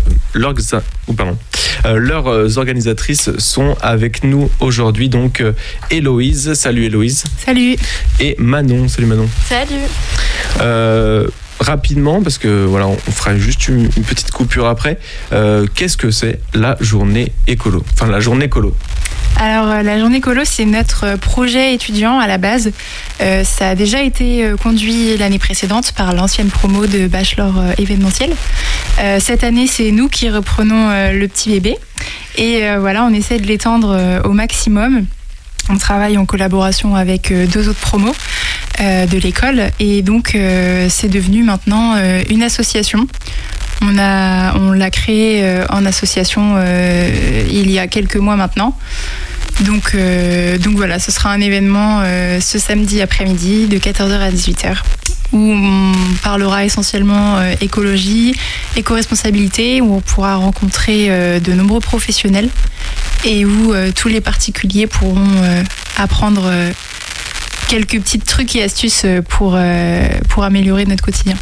[1.07, 1.37] oh, pardon.
[1.85, 5.09] Euh, leurs euh, organisatrices sont avec nous aujourd'hui.
[5.09, 5.53] Donc, euh,
[5.89, 7.75] Héloïse, salut Héloïse, Salut
[8.19, 9.29] et Manon, salut Manon.
[9.47, 9.81] Salut
[10.59, 11.27] Euh,
[11.61, 14.97] rapidement, parce que voilà, on fera juste une, petite coupure après.
[15.31, 17.83] euh, Qu'est-ce que c'est la journée écolo?
[17.93, 18.75] Enfin, la journée écolo.
[19.39, 22.71] Alors, euh, la journée colo, c'est notre projet étudiant à la base.
[23.21, 28.31] Euh, ça a déjà été conduit l'année précédente par l'ancienne promo de Bachelor événementiel.
[29.19, 31.77] Cette année, c'est nous qui reprenons le petit bébé.
[32.37, 35.05] Et voilà, on essaie de l'étendre au maximum.
[35.69, 38.13] On travaille en collaboration avec euh, deux autres promos
[38.79, 39.71] euh, de l'école.
[39.79, 41.95] Et donc, euh, c'est devenu maintenant
[42.29, 43.07] une association.
[43.81, 46.55] On a, on l'a créé en association
[47.49, 48.77] il y a quelques mois maintenant.
[49.61, 49.95] Donc,
[50.63, 52.03] donc voilà, ce sera un événement
[52.39, 54.77] ce samedi après-midi de 14h à 18h
[55.31, 58.35] où on parlera essentiellement euh, écologie,
[58.75, 62.49] éco-responsabilité, où on pourra rencontrer euh, de nombreux professionnels
[63.23, 65.27] et où euh, tous les particuliers pourront
[65.97, 66.51] apprendre
[67.67, 69.57] quelques petits trucs et astuces pour,
[70.29, 71.35] pour améliorer notre quotidien.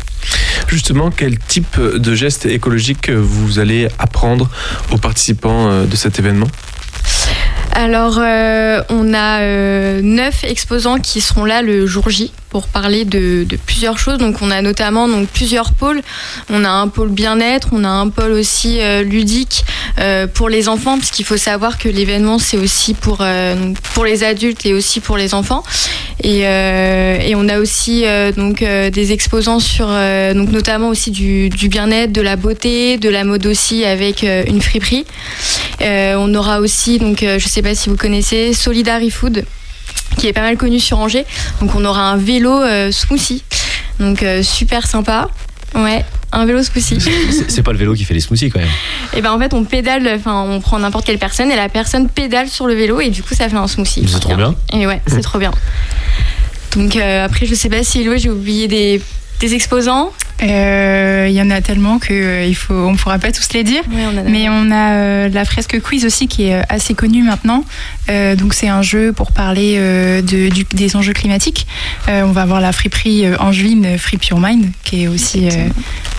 [0.67, 4.49] Justement, quel type de gestes écologiques vous allez apprendre
[4.91, 6.47] aux participants de cet événement?
[7.79, 13.05] Alors, euh, on a euh, neuf exposants qui seront là le jour J pour parler
[13.05, 14.17] de, plusieurs choses.
[14.17, 16.01] Donc, on a notamment donc, plusieurs pôles.
[16.49, 19.63] On a un pôle bien-être, on a un pôle aussi euh, ludique
[20.33, 23.21] pour les enfants, puisqu'il faut savoir que l'événement, c'est aussi pour,
[23.93, 25.61] pour les adultes et aussi pour les enfants.
[26.23, 26.45] Et,
[27.35, 28.05] on a aussi
[28.37, 33.45] donc, des exposants sur, donc, notamment aussi du, bien-être, de la beauté, de la mode
[33.45, 35.05] aussi avec une friperie.
[35.81, 39.45] On aura aussi, donc, je sais pas si vous connaissez, Solidary Food
[40.17, 41.25] qui est pas mal connu sur Angers.
[41.61, 43.43] Donc on aura un vélo euh, smoothie.
[43.99, 45.29] Donc euh, super sympa.
[45.75, 46.99] Ouais, un vélo smoothie.
[47.47, 48.69] C'est pas le vélo qui fait les smoothies quand même.
[49.13, 52.09] et ben en fait on pédale, enfin on prend n'importe quelle personne et la personne
[52.09, 54.05] pédale sur le vélo et du coup ça fait un smoothie.
[54.07, 54.55] C'est trop bien.
[54.73, 55.51] Et ouais, c'est trop bien.
[56.75, 59.01] Donc euh, après je sais pas si Eloé j'ai oublié des,
[59.39, 60.11] des exposants.
[60.41, 63.81] Euh, Il y en a tellement que euh, faut, on pourra pas tous les dire.
[63.91, 67.23] Ouais, on Mais on a euh, la fresque quiz aussi qui est euh, assez connue
[67.23, 67.63] maintenant.
[68.09, 71.67] Euh, donc c'est un jeu pour parler euh, de, du- des enjeux climatiques.
[72.07, 75.47] Euh, on va avoir la friperie euh, angevine euh, Free Your Mind qui est aussi
[75.49, 75.67] euh,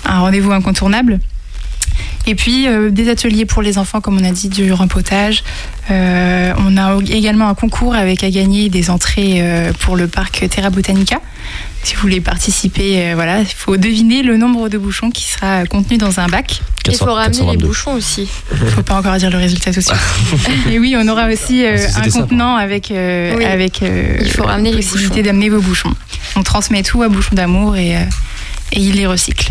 [0.04, 1.18] un rendez-vous incontournable.
[2.26, 5.42] Et puis euh, des ateliers pour les enfants, comme on a dit, du rempotage.
[5.90, 10.48] Euh, on a également un concours avec à gagner des entrées euh, pour le parc
[10.48, 11.20] Terra Botanica.
[11.82, 15.64] Si vous voulez participer, euh, voilà, il faut deviner le nombre de bouchons qui sera
[15.64, 16.60] contenu dans un bac.
[16.86, 18.28] Il faut ramener les bouchons aussi.
[18.74, 19.96] Faut pas encore dire le résultat tout de suite.
[20.70, 23.44] Et oui, on aura aussi euh, Ah, un ça, contenant avec, euh, Oui.
[23.44, 25.94] avec euh, Il faut ramener les possibilité d'amener vos bouchons.
[26.36, 28.00] On transmet tout à Bouchon d'amour et, euh,
[28.72, 29.50] et il les recycle.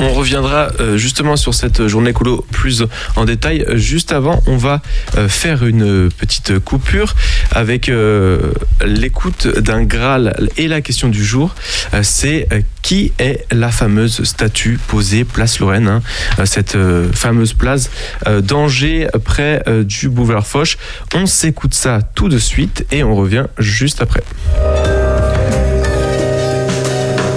[0.00, 2.84] On reviendra euh, justement sur cette journée colo plus
[3.16, 3.64] en détail.
[3.74, 4.80] Juste avant, on va
[5.16, 7.14] euh, faire une petite coupure
[7.50, 8.52] avec euh,
[8.84, 11.54] l'écoute d'un Graal et la question du jour.
[12.02, 12.48] C'est
[12.82, 16.02] qui est la fameuse statue posée place Lorraine, hein,
[16.44, 16.76] cette
[17.12, 17.90] fameuse place
[18.26, 20.78] d'Angers près du boulevard Foch.
[21.14, 24.22] On s'écoute ça tout de suite et on revient juste après.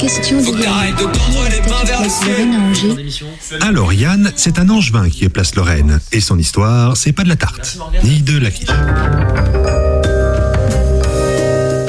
[0.02, 0.50] Question de.
[3.64, 6.00] Alors Yann, c'est un angevin qui est place Lorraine.
[6.12, 8.68] Et son histoire, c'est pas de la tarte, ni de la quiche.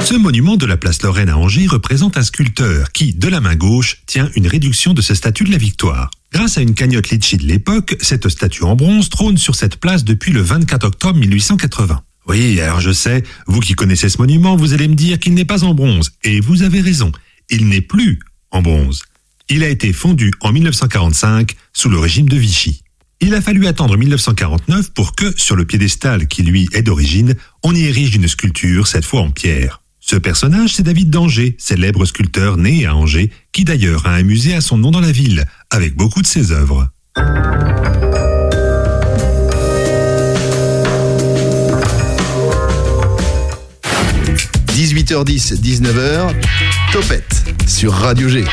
[0.05, 3.55] Ce monument de la place Lorraine à Angers représente un sculpteur qui, de la main
[3.55, 6.11] gauche, tient une réduction de sa statue de la victoire.
[6.31, 10.03] Grâce à une cagnotte litchi de l'époque, cette statue en bronze trône sur cette place
[10.03, 11.99] depuis le 24 octobre 1880.
[12.27, 15.45] Oui, alors je sais, vous qui connaissez ce monument, vous allez me dire qu'il n'est
[15.45, 16.11] pas en bronze.
[16.23, 17.11] Et vous avez raison,
[17.49, 18.19] il n'est plus
[18.51, 19.03] en bronze.
[19.49, 22.83] Il a été fondu en 1945 sous le régime de Vichy.
[23.19, 27.73] Il a fallu attendre 1949 pour que, sur le piédestal qui lui est d'origine, on
[27.73, 29.81] y érige une sculpture, cette fois en pierre.
[29.99, 34.53] Ce personnage, c'est David d'Angers, célèbre sculpteur né à Angers, qui d'ailleurs a un musée
[34.53, 36.89] à son nom dans la ville, avec beaucoup de ses œuvres.
[44.83, 46.35] 18h10, 19h,
[46.91, 48.43] Topette sur Radio G.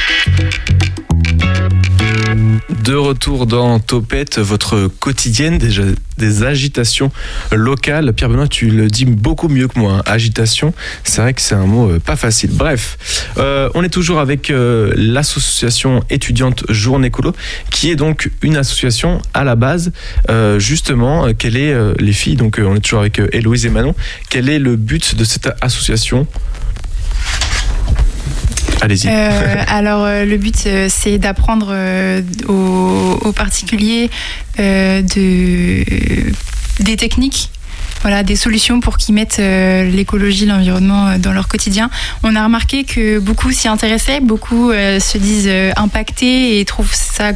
[2.85, 5.71] De retour dans Topette, votre quotidienne des,
[6.19, 7.13] des agitations
[7.53, 8.13] locales.
[8.13, 9.93] Pierre Benoît, tu le dis beaucoup mieux que moi.
[9.99, 10.03] hein.
[10.07, 10.73] Agitation,
[11.05, 12.51] c'est vrai que c'est un mot euh, pas facile.
[12.53, 12.99] Bref,
[13.39, 17.35] euh, on est toujours avec euh, l'association étudiante Journée Colo,
[17.71, 19.93] qui est donc une association à la base.
[20.59, 23.95] Justement, quelle est les filles Donc, on est toujours avec Héloïse et Manon.
[24.31, 26.27] Quel est le but de cette association?
[28.81, 29.09] Allez-y.
[29.09, 31.75] Euh, alors euh, le but euh, c'est d'apprendre
[32.49, 34.11] aux, aux particuliers
[34.59, 35.85] de,
[36.83, 37.51] des techniques.
[38.03, 41.91] Voilà, des solutions pour qu'ils mettent euh, l'écologie, l'environnement euh, dans leur quotidien.
[42.23, 47.33] On a remarqué que beaucoup s'y intéressaient, beaucoup euh, se disent impactés et trouvent ça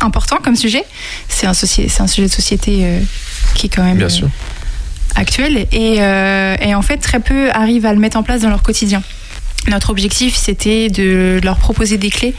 [0.00, 0.82] important comme sujet.
[1.28, 2.84] C'est un, sujet de société
[3.54, 4.28] qui est quand même Bien sûr.
[5.14, 5.66] actuel.
[5.72, 9.02] Et, et en fait, très peu arrivent à le mettre en place dans leur quotidien.
[9.66, 12.34] Notre objectif, c'était de leur proposer des clés,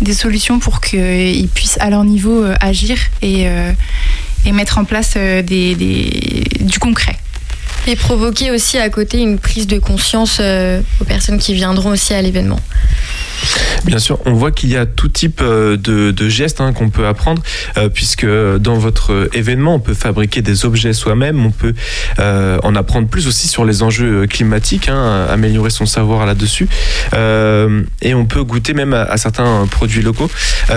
[0.00, 3.72] des solutions pour qu'ils puissent à leur niveau euh, agir et, euh,
[4.46, 7.16] et mettre en place euh, du concret.
[7.86, 12.14] Et provoquer aussi à côté une prise de conscience euh, aux personnes qui viendront aussi
[12.14, 12.60] à l'événement.
[13.84, 17.06] Bien sûr, on voit qu'il y a tout type euh, de, gestes hein, qu'on peut
[17.08, 17.42] apprendre,
[17.76, 21.74] euh, puisque dans votre événement, on peut fabriquer des objets soi-même, on peut
[22.18, 26.68] en apprendre plus aussi sur les enjeux climatiques, hein, améliorer son savoir là-dessus,
[27.12, 30.30] et on peut goûter même à, à certains produits locaux.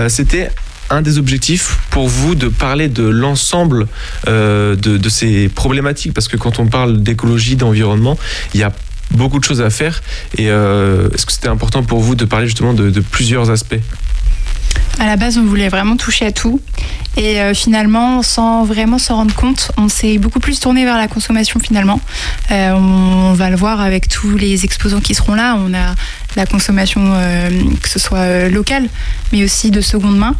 [0.08, 0.50] C'était
[0.90, 3.86] un des objectifs pour vous de parler de l'ensemble
[4.28, 8.18] euh, de, ces problématiques, parce que quand on parle d'écologie, d'environnement,
[8.54, 8.72] il y a
[9.12, 10.02] beaucoup de choses à faire.
[10.36, 13.80] Et euh, est-ce que c'était important pour vous de parler justement de, plusieurs aspects?
[14.98, 16.60] À la base, on voulait vraiment toucher à tout.
[17.16, 21.08] Et euh, finalement, sans vraiment s'en rendre compte, on s'est beaucoup plus tourné vers la
[21.08, 22.00] consommation finalement.
[22.50, 25.58] On, va le voir avec tous les exposants qui seront là.
[25.58, 25.94] On a
[26.36, 27.12] la consommation,
[27.82, 28.88] que ce soit locale,
[29.32, 30.34] mais aussi de seconde main.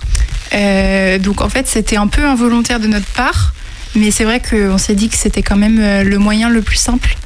[0.55, 3.53] Euh, donc en fait, c'était un peu involontaire de notre part.
[3.95, 6.77] Mais c'est vrai qu'on s'est dit que c'était quand même euh, le moyen le plus
[6.77, 7.17] simple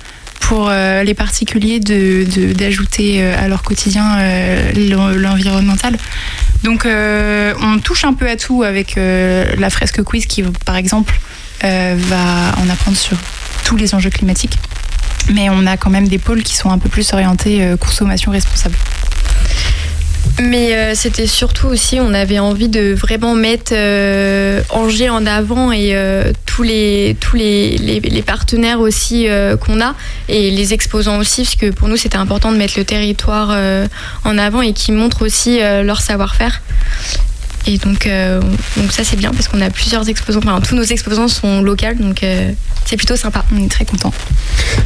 [0.40, 4.18] pour euh, les particuliers de- de- d'ajouter euh, à leur quotidien
[4.74, 5.96] l'en- l'environnemental.
[6.62, 11.18] Donc on touche un peu à tout avec la fresque quiz qui, par exemple,
[11.62, 13.16] va en apprendre sur
[13.64, 14.58] tous les enjeux climatiques.
[15.32, 18.76] Mais on a quand même des pôles qui sont un peu plus orientés consommation responsable.
[20.42, 25.70] Mais euh, c'était surtout aussi, on avait envie de vraiment mettre euh, Angers en avant
[25.70, 29.26] et euh, tous les tous les, les, partenaires aussi
[29.60, 29.94] qu'on a
[30.28, 33.56] et les exposants aussi, parce que pour nous c'était important de mettre le territoire
[34.24, 36.60] en avant et qui montrent aussi leur savoir-faire.
[37.66, 38.40] Et donc, euh,
[38.76, 41.94] donc ça c'est bien parce qu'on a plusieurs exposants, enfin tous nos exposants sont locaux,
[41.98, 42.52] donc euh,
[42.86, 43.44] c'est plutôt sympa.
[43.52, 44.12] On est très contents.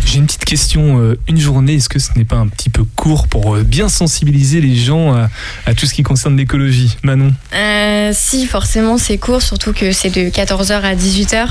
[0.05, 0.99] J'ai une petite question.
[1.01, 4.61] euh, Une journée, est-ce que ce n'est pas un petit peu court pour bien sensibiliser
[4.61, 5.31] les gens à,
[5.66, 6.97] à tout ce qui concerne l'écologie?
[7.03, 7.33] Manon?
[7.55, 11.49] Euh, si, forcément, c'est court, surtout que c'est de 14h à 18h.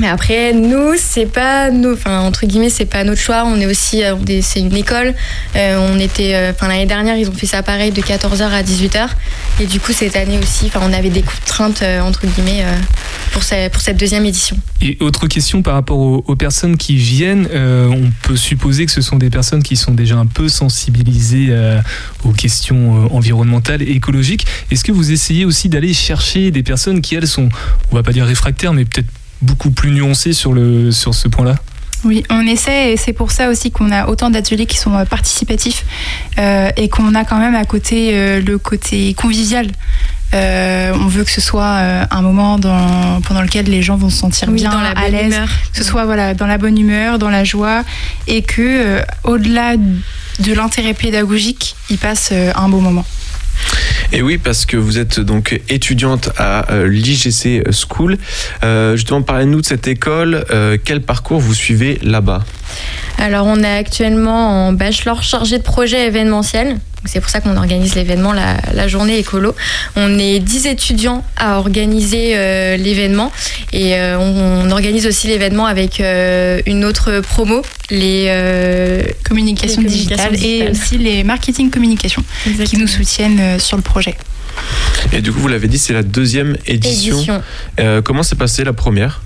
[0.00, 3.44] Mais après, nous, c'est pas nos, enfin entre guillemets, c'est pas notre choix.
[3.44, 5.12] On est aussi, euh, c'est une école.
[5.56, 8.62] Euh, on était, euh, enfin l'année dernière, ils ont fait ça pareil de 14h à
[8.62, 9.08] 18h.
[9.60, 12.64] Et du coup, cette année aussi, enfin on avait des contraintes entre guillemets
[13.32, 14.56] pour, ce- pour cette deuxième édition.
[14.80, 19.16] Et autre question par rapport aux, personnes qui viennent, on peut supposer que ce sont
[19.16, 21.52] des personnes qui sont déjà un peu sensibilisées
[22.24, 24.46] aux questions environnementales et écologiques.
[24.70, 27.48] Est-ce que vous essayez aussi d'aller chercher des personnes qui, elles, sont,
[27.90, 29.08] on va pas dire réfractaires, mais peut-être
[29.42, 31.56] beaucoup plus nuancées sur, le, sur ce point-là
[32.04, 35.04] Oui, on essaie et c'est pour ça aussi qu'on a autant d'ateliers qui sont euh,
[35.04, 35.84] participatifs
[36.38, 39.68] euh, et qu'on a quand même à côté euh, le côté convivial.
[40.34, 44.10] Euh, on veut que ce soit euh, un moment dans- pendant lequel les gens vont
[44.10, 45.34] se sentir Oui, bien, dans la à l'aise,
[45.72, 47.82] que ce soit voilà dans la bonne humeur, dans la joie,
[48.26, 53.06] et que euh, au-delà de l'intérêt pédagogique, ils passent euh, un beau moment.
[54.10, 58.16] Et oui, parce que vous êtes donc étudiante à euh, l'IGC School.
[58.64, 60.46] Euh, justement, parlez-nous de cette école.
[60.50, 62.42] Euh, quel parcours vous suivez là-bas?
[63.18, 66.78] Alors, on est actuellement en bachelor chargé de projet événementiel.
[67.04, 69.54] C'est pour ça qu'on organise l'événement, la, la journée écolo.
[69.96, 73.32] On est 10 étudiants à organiser euh, l'événement
[73.72, 79.82] et euh, on, on organise aussi l'événement avec euh, une autre promo, les euh, Communication
[79.82, 80.70] les digitale communications et digitales.
[80.72, 82.24] aussi les marketing communication
[82.64, 84.16] qui nous soutiennent euh, sur le projet.
[85.12, 87.16] Et du coup, vous l'avez dit, c'est la deuxième édition.
[87.16, 87.42] Édition.
[87.80, 89.22] Euh, comment s'est passée la première?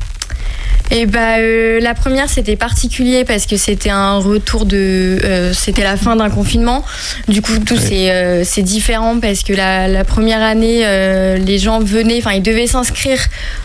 [0.95, 5.84] Et bah euh, la première c'était particulier parce que c'était un retour de euh, c'était
[5.84, 6.84] la fin d'un confinement.
[7.28, 11.59] Du coup tout c'est euh, c'est différent parce que la, la première année euh, les
[11.59, 13.20] gens venaient enfin ils devaient s'inscrire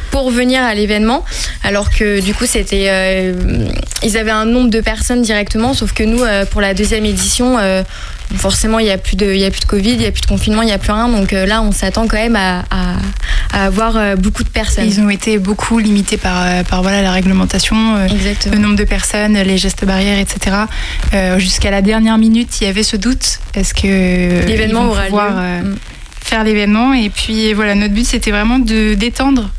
[0.09, 1.25] pour venir à l'événement.
[1.65, 3.33] Alors que du coup c'était euh,
[4.03, 5.73] ils avaient un nombre de personnes directement.
[5.73, 7.83] Sauf que nous euh, pour la deuxième édition euh,
[8.35, 10.11] forcément il y a plus de il y a plus de Covid, il y a
[10.11, 12.35] plus de confinement, il y a plus rien donc euh, là on s'attend quand même
[12.35, 12.95] à, à,
[13.53, 14.85] à avoir euh, beaucoup de personnes.
[14.85, 17.75] Ils ont été beaucoup limités par, euh, par voilà, la réglementation,
[18.51, 20.55] le nombre de personnes, les gestes barrières, etc.
[21.13, 23.39] Euh, Jusqu'à la dernière minute, il y avait ce doute.
[23.53, 25.37] Est-ce que L'événement aura pouvoir, lieu.
[25.39, 25.75] euh, Mm.
[26.21, 29.49] faire l'événement Et puis voilà, notre but, c'était vraiment de d'étendre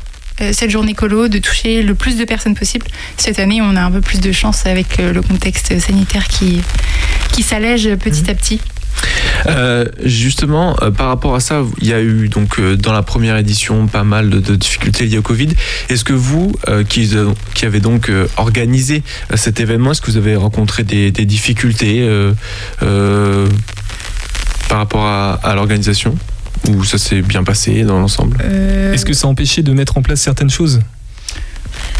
[0.53, 2.85] cette journée colo, de toucher le plus de personnes possible.
[3.17, 6.61] Cette année, on a un peu plus de chance avec le contexte sanitaire qui,
[7.39, 8.59] qui s'allège petit à petit.
[9.45, 13.01] Euh, justement, euh, par rapport à ça, il y a eu donc euh, dans la
[13.01, 15.47] première édition pas mal de, de difficultés liées au Covid.
[15.87, 19.03] Est-ce que vous, euh, qui, euh, qui avez donc euh, organisé
[19.35, 22.33] cet événement, est-ce que vous avez rencontré des, des difficultés euh,
[22.83, 23.47] euh,
[24.67, 26.17] par rapport à, à l'organisation?
[26.67, 28.35] Ou ça s'est bien passé dans l'ensemble?
[28.43, 30.81] Euh, Est-ce que ça a empêché de mettre en place certaines choses?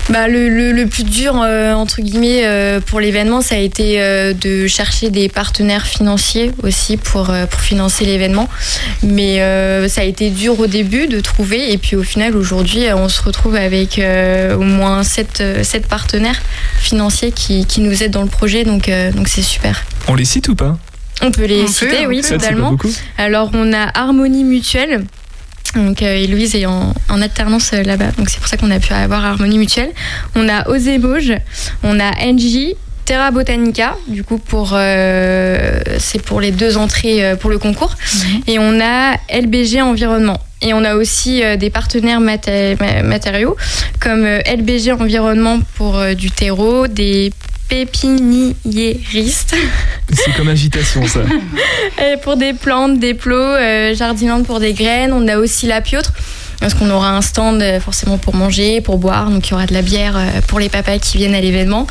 [0.09, 4.01] Bah, le, le- le plus dur, euh, entre guillemets, euh, pour l'événement, ça a été
[4.01, 8.49] euh, de chercher des partenaires financiers aussi pour, euh, pour financer l'événement.
[9.03, 11.71] Mais euh, ça a été dur au début de trouver.
[11.71, 15.85] Et puis au final, aujourd'hui, on se retrouve avec euh, au moins sept, euh, sept
[15.87, 16.41] partenaires
[16.79, 18.63] financiers qui, qui nous aident dans le projet.
[18.63, 19.85] Donc euh, donc c'est super.
[20.07, 20.79] On les cite ou pas?
[21.21, 22.71] On peut les On citer, oui, totalement.
[22.71, 22.91] beaucoup.
[23.17, 25.03] Alors, on a Harmonie Mutuelle.
[25.75, 28.11] Donc, euh, et Louise est en, en alternance euh, là-bas.
[28.17, 29.91] Donc, c'est pour ça qu'on a pu avoir Harmonie Mutuelle.
[30.35, 31.33] On a Osé Bauge.
[31.83, 32.75] On a NJ.
[33.05, 37.95] Terra Botanica, du coup, pour, euh, c'est pour les deux entrées pour le concours.
[38.45, 40.39] Et on a LBG Environnement.
[40.61, 43.55] Et on a aussi des partenaires maté- ma- matériaux,
[43.99, 47.31] comme LBG Environnement pour du terreau, des
[47.69, 49.55] pépiniéristes
[50.11, 51.21] C'est comme agitation, ça.
[52.01, 55.11] Euh, pour des plantes, des plots, euh, jardinante pour des graines.
[55.11, 56.13] On a aussi la piotre.
[56.59, 59.29] Parce qu'on aura un stand euh, forcément pour manger, pour boire.
[59.29, 61.87] Donc il y aura de la bière euh, pour les papas qui viennent à l'événement.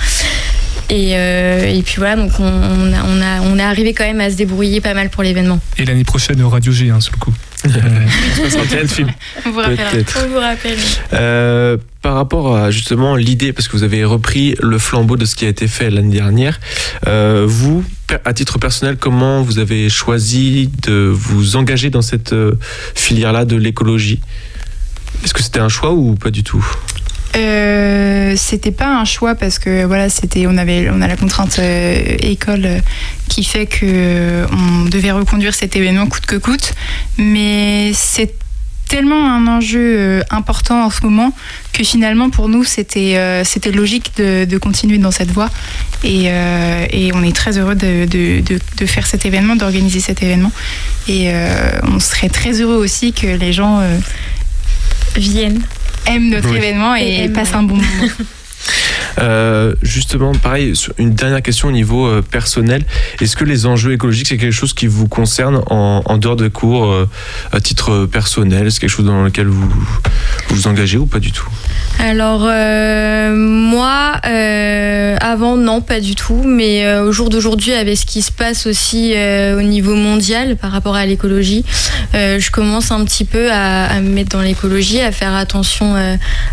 [0.91, 4.05] Et, euh, et puis voilà, donc on, on a, on, a, on est arrivé quand
[4.05, 5.61] même à se débrouiller pas mal pour l'événement.
[5.77, 7.35] Et l'année prochaine, au Radio G, hein, sur le coup.
[7.67, 9.11] Euh, 61 films.
[9.45, 9.91] On vous rappellera.
[10.25, 10.79] On vous rappelle.
[11.13, 15.35] Euh, par rapport à justement l'idée, parce que vous avez repris le flambeau de ce
[15.35, 16.61] qui a été fait l'année dernière,
[17.07, 17.85] euh, vous,
[18.25, 22.59] à titre personnel, comment vous avez choisi de vous engager dans cette euh,
[22.95, 24.21] filière-là de l'écologie?
[25.25, 26.65] Est-ce que c'était un choix ou pas du tout?
[27.37, 31.59] Euh, c'était pas un choix parce que voilà c'était on avait on a la contrainte
[31.59, 32.67] école
[33.29, 36.73] qui fait que on devait reconduire cet événement coûte que coûte.
[37.19, 38.35] Mais c'est
[38.89, 41.33] tellement un enjeu euh, important en ce moment
[41.73, 45.51] que finalement pour nous c'était euh, c'était logique de, de continuer dans cette voie.
[46.05, 50.01] Et, euh, et on est très heureux de, de, de, de faire cet événement d'organiser
[50.01, 50.53] cet événement.
[51.09, 53.99] Et euh, on serait très heureux aussi que les gens euh,
[55.17, 55.63] viennent
[56.07, 56.57] aiment notre Oui.
[56.57, 58.13] événement et, Et aiment, passent un bon moment
[59.21, 62.85] Euh, justement, pareil, une dernière question au niveau euh, personnel.
[63.21, 66.87] Est-ce que les enjeux écologiques, c'est quelque chose qui vous concerne en, dehors de cours,
[66.87, 67.09] euh,
[67.53, 68.71] à titre personnel?
[68.71, 69.69] C'est quelque chose dans lequel vous
[70.49, 71.49] vous, engagez ou pas du tout?
[72.01, 74.21] Alors moi,
[75.21, 79.15] avant non, pas du tout, mais au jour d'aujourd'hui, avec ce qui se passe aussi
[79.57, 81.65] au niveau mondial par rapport à l'écologie,
[82.13, 85.97] je commence un petit peu à, me mettre dans l'écologie, à faire attention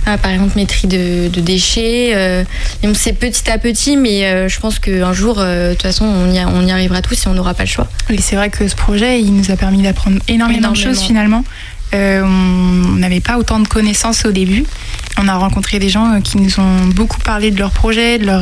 [0.05, 1.94] à par exemple mes de déchets.
[2.15, 2.43] Euh,
[2.93, 6.31] c'est petit à petit, mais euh, je pense qu'un jour, euh, de toute façon, on
[6.31, 7.87] y, a- on y arrivera tous et on n'aura pas le choix.
[8.09, 11.43] Et c'est vrai que ce projet, il nous a permis d'apprendre énormément, de choses finalement.
[11.93, 14.65] Euh, on n'avait pas autant de connaissances au début.
[15.17, 18.41] On a rencontré des gens qui nous ont beaucoup parlé de leur projet, de leur.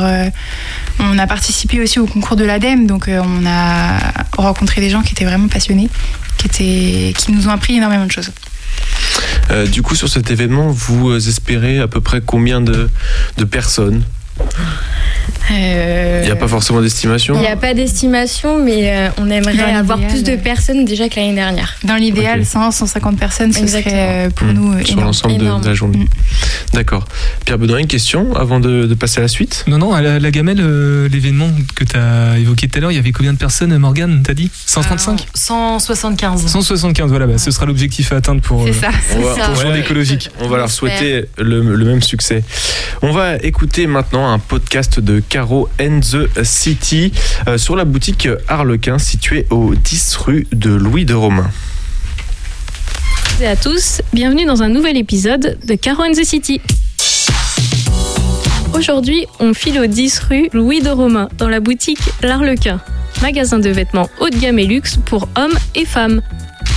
[0.98, 3.98] on a participé aussi au concours de l'ADEME, donc on a
[4.36, 5.88] rencontré des gens qui étaient vraiment passionnés,
[6.38, 8.30] qui étaient, qui nous ont appris énormément de choses.
[9.50, 12.88] Euh, Du coup, sur cet événement, vous euh, espérez à peu près combien de,
[13.36, 14.02] de personnes?
[15.52, 19.28] Euh, Il n'y a pas forcément d'estimation Il n'y a pas d'estimation, mais euh, on
[19.30, 21.74] aimerait avoir plus de personnes déjà que l'année dernière.
[21.84, 22.46] Dans l'idéal, Ok.
[22.46, 23.94] 100, 150 personnes, ce Exactement.
[23.94, 25.98] serait euh, pour Hmm, nous euh, sur l'ensemble de, la journée.
[25.98, 26.06] Mm.
[26.74, 27.04] D'accord.
[27.44, 29.64] Pierre Benoît, une question avant de, de passer à la suite?
[29.66, 32.92] Non, non, à la, la gamelle, euh, l'événement que tu as évoqué tout à l'heure,
[32.92, 34.50] il y avait combien de personnes, Morgane, t'as dit?
[34.66, 36.46] 135 Euh, 175.
[36.46, 38.88] 175, voilà, bah, ce sera l'objectif à atteindre pour, ça.
[39.16, 39.42] On va- ça.
[39.42, 39.80] pour le journée Ouais.
[39.80, 40.30] écologique.
[40.40, 42.42] On va leur souhaiter le, le même succès.
[43.02, 47.10] On va écouter maintenant un podcast de Caro and the City
[47.48, 51.50] euh, sur la boutique Harlequin située au 10 rue de Louis de Romain.
[53.40, 56.60] et à tous, bienvenue dans un nouvel épisode de Caro and the City.
[58.74, 62.78] Aujourd'hui, on file au 10 rue Louis de Romain, dans la boutique L'Arlequin,
[63.20, 66.22] magasin de vêtements haut de gamme et luxe pour hommes et femmes.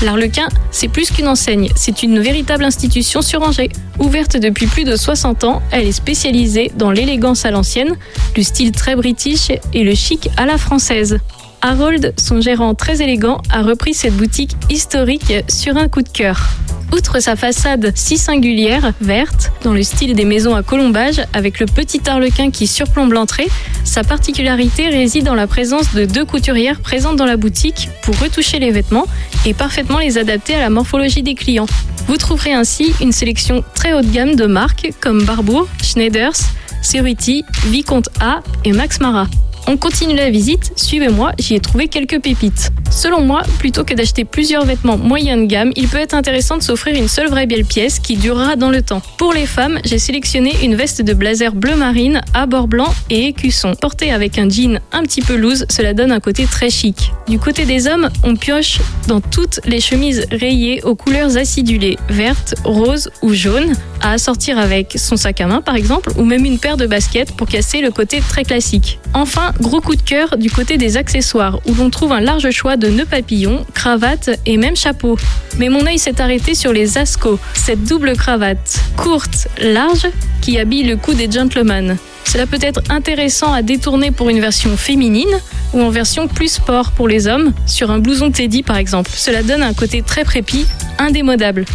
[0.04, 3.72] L'Arlequin, c'est plus qu'une enseigne, c'est une véritable institution sur Angers.
[3.98, 7.96] Ouverte depuis plus de 60 ans, elle est spécialisée dans l'élégance à l'ancienne,
[8.36, 11.18] le style très british et le chic à la française.
[11.62, 16.50] Harold, son gérant très élégant, a repris cette boutique historique sur un coup de cœur.
[16.94, 21.66] Outre sa façade si singulière, verte, dans le style des maisons à colombage, avec le
[21.66, 23.48] petit arlequin qui surplombe l'entrée,
[23.84, 28.60] sa particularité réside dans la présence de deux couturières présentes dans la boutique pour retoucher
[28.60, 29.06] les vêtements
[29.46, 31.68] et parfaitement les adapter à la morphologie des clients.
[32.08, 36.38] Vous trouverez ainsi une sélection très haut de gamme de marques comme Barbour, Schneiders,
[36.82, 39.28] Cerruti, Vicomte A et Max Mara.
[39.70, 42.72] On continue la visite, suivez-moi, j'y ai trouvé quelques pépites.
[42.90, 46.64] Selon moi, plutôt que d'acheter plusieurs vêtements moyens de gamme, il peut être intéressant de
[46.64, 49.02] s'offrir une seule vraie belle pièce qui durera dans le temps.
[49.18, 53.26] Pour les femmes, j'ai sélectionné une veste de blazer bleu marine à bord blanc et
[53.26, 53.74] écusson.
[53.76, 57.12] Portée avec un jean un petit peu loose, cela donne un côté très chic.
[57.28, 62.56] Du côté des hommes, on pioche dans toutes les chemises rayées aux couleurs acidulées, vertes,
[62.64, 66.58] roses ou jaunes, à assortir avec son sac à main par exemple, ou même une
[66.58, 69.00] paire de baskets pour casser le côté très classique.
[69.14, 72.78] Enfin, gros coup de cœur du côté des accessoires, où l'on trouve un large choix
[72.78, 75.18] de nœuds papillons, cravates et même chapeaux.
[75.58, 80.08] Mais mon œil s'est arrêté sur les ascos, cette double cravate, courte, large,
[80.42, 81.98] qui habille le cou des gentlemen.
[82.26, 85.40] Cela peut être intéressant à détourner pour une version féminine
[85.74, 89.12] ou en version plus sport pour les hommes, sur un blouson Teddy par exemple.
[89.14, 90.66] Cela donne un côté très prépi,
[91.00, 91.66] indémodable.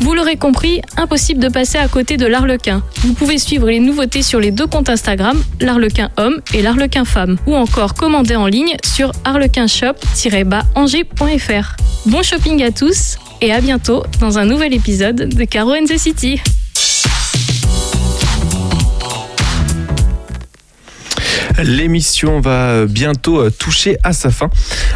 [0.00, 2.82] Vous l'aurez compris, impossible de passer à côté de l'Arlequin.
[3.02, 7.36] Vous pouvez suivre les nouveautés sur les deux comptes Instagram, l'Arlequin homme et l'Arlequin femme,
[7.46, 11.76] ou encore commander en ligne sur arlequinshop-angers.fr.
[12.06, 15.98] Bon shopping à tous et à bientôt dans un nouvel épisode de Caro and the
[15.98, 16.40] City.
[21.62, 24.50] L'émission va bientôt euh, toucher à sa fin.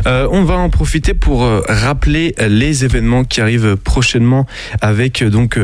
[0.06, 4.46] Euh, on va en profiter pour euh, rappeler les événements qui arrivent prochainement
[4.80, 5.58] avec donc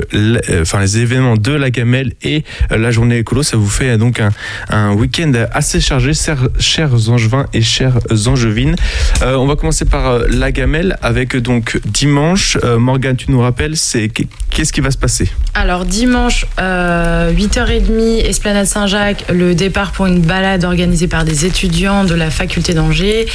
[0.61, 3.43] enfin les événements de la gamelle et la journée écolo.
[3.43, 4.21] Ça vous fait donc
[4.69, 8.77] un, week-end assez chargé, chers, chers angevins et chères angevines.
[9.23, 12.59] On va commencer par la gamelle avec donc dimanche.
[12.65, 15.29] Euh, Morgane, tu nous rappelles, c'est qu'est-ce qui va se passer?
[15.55, 22.05] Alors dimanche, euh, 8h30, Esplanade Saint-Jacques, le départ pour une balade organisée par des étudiants
[22.05, 23.27] de la faculté d'Angers,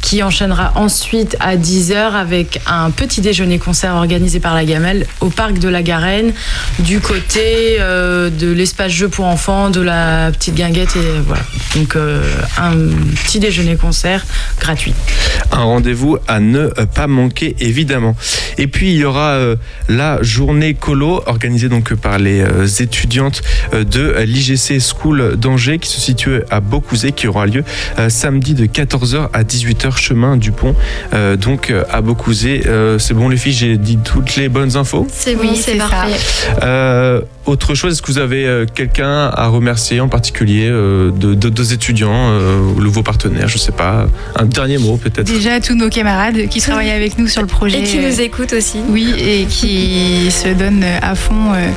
[0.00, 5.28] qui enchaînera ensuite à 10h avec un petit déjeuner concert organisé par la Gamelle au
[5.28, 6.32] parc de la Garenne,
[6.78, 11.42] du côté euh, de l'espace jeu pour enfants, de la petite guinguette et voilà.
[11.74, 12.22] Donc euh,
[12.56, 12.72] un
[13.24, 14.24] petit déjeuner concert
[14.60, 14.94] gratuit.
[15.52, 18.16] Un rendez-vous à ne pas manquer évidemment.
[18.56, 19.56] Et puis il y aura euh,
[19.88, 22.42] la journée colo organisée donc par les
[22.82, 23.42] étudiantes
[23.72, 26.60] de l'IGC School d'Angers qui se situe à
[27.14, 27.64] Qui aura lieu
[27.98, 30.74] euh, samedi de 14h à 18h chemin du pont
[31.12, 32.62] euh, donc euh, à Beaucouzé.
[32.66, 35.06] Euh, c'est bon les filles, j'ai dit toutes les bonnes infos.
[35.12, 35.84] C'est bon, Oui, c'est c'est ça.
[35.86, 36.16] parfait.
[36.62, 41.34] Euh, autre chose, est-ce que vous avez euh, quelqu'un à remercier en particulier euh, de,
[41.34, 45.26] de- deux étudiants euh, ou de vos partenaires, je sais pas, un dernier mot peut-être?
[45.26, 47.80] Déjà tous nos camarades qui travaillent avec nous sur le projet.
[47.80, 48.78] Et qui nous écoutent aussi.
[48.88, 51.68] Oui, et qui se donnent à fond euh,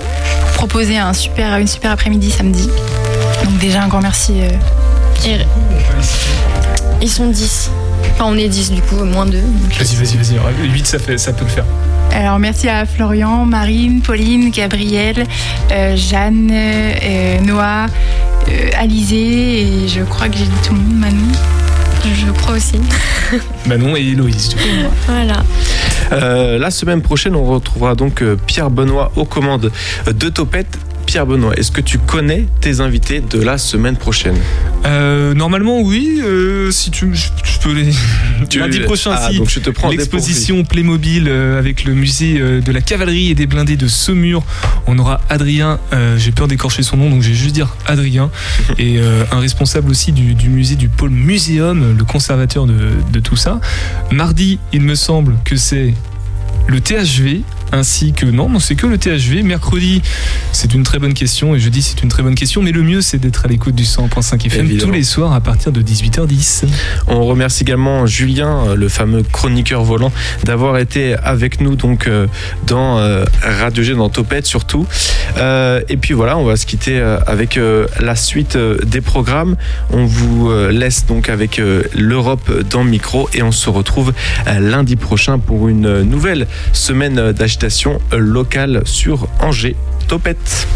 [0.45, 2.67] pour proposer un super, une super après-midi samedi.
[3.45, 4.33] Donc déjà un grand merci.
[5.25, 5.37] Et-
[7.01, 7.69] Ils sont 10.
[8.13, 9.37] Enfin, on est 10 du coup, moins 2.
[9.77, 10.69] Vas-y, vas-y, vas-y.
[10.71, 11.65] 8, ça, fait, ça peut le faire.
[12.13, 15.25] Alors merci à Florian, Marine, Pauline, Gabriel,
[15.71, 17.85] euh, Jeanne, euh, Noah,
[18.49, 21.31] euh, Alizé et je crois que j'ai dit tout le monde, Manon.
[22.03, 22.79] Je crois aussi.
[23.65, 24.49] Manon et Héloïse.
[24.49, 24.61] du coup.
[25.07, 25.43] Voilà.
[26.11, 29.71] Euh, la semaine prochaine, on retrouvera donc Pierre Benoît aux commandes
[30.07, 30.77] de Topette.
[31.11, 34.37] Pierre Benoît, est-ce que tu connais tes invités de la semaine prochaine?
[34.85, 36.21] Euh, normalement, oui.
[36.23, 37.89] euh, si tu, je, je peux les.
[38.49, 39.37] Tu- Lundi prochain, Ah, si.
[39.37, 43.35] donc je te prends en L'exposition Playmobil euh, avec le musée de la cavalerie et
[43.35, 44.41] des blindés de Saumur.
[44.87, 45.79] On aura Adrien.
[45.91, 48.31] euh, J'ai peur d'écorcher son nom, donc je vais juste dire Adrien.
[48.79, 48.97] et
[49.33, 52.73] un responsable aussi du, du musée du pôle muséum, le conservateur de,
[53.11, 53.59] de tout ça.
[54.13, 55.93] Mardi, il me semble que c'est
[56.67, 57.41] le THV
[57.71, 59.43] ainsi que non, non c'est que le THV.
[59.43, 60.01] Mercredi,
[60.51, 62.61] c'est une très bonne question et jeudi, c'est une très bonne question.
[62.61, 64.87] Mais le mieux, c'est d'être à l'écoute du 100.5 FM Évidemment.
[64.87, 66.65] tous les soirs à partir de 18h10.
[67.07, 70.11] On remercie également Julien, euh, le fameux chroniqueur volant,
[70.43, 72.27] d'avoir été avec nous donc euh,
[72.67, 74.85] dans euh, Radio G, dans Topette surtout.
[75.89, 77.59] Et puis voilà, on va se quitter avec
[77.99, 79.55] la suite des programmes.
[79.91, 81.59] On vous laisse donc avec
[81.95, 84.13] l'Europe dans le micro et on se retrouve
[84.59, 87.60] lundi prochain pour une nouvelle semaine d'agitation
[88.11, 89.75] locale sur Angers.
[90.07, 90.67] Topette.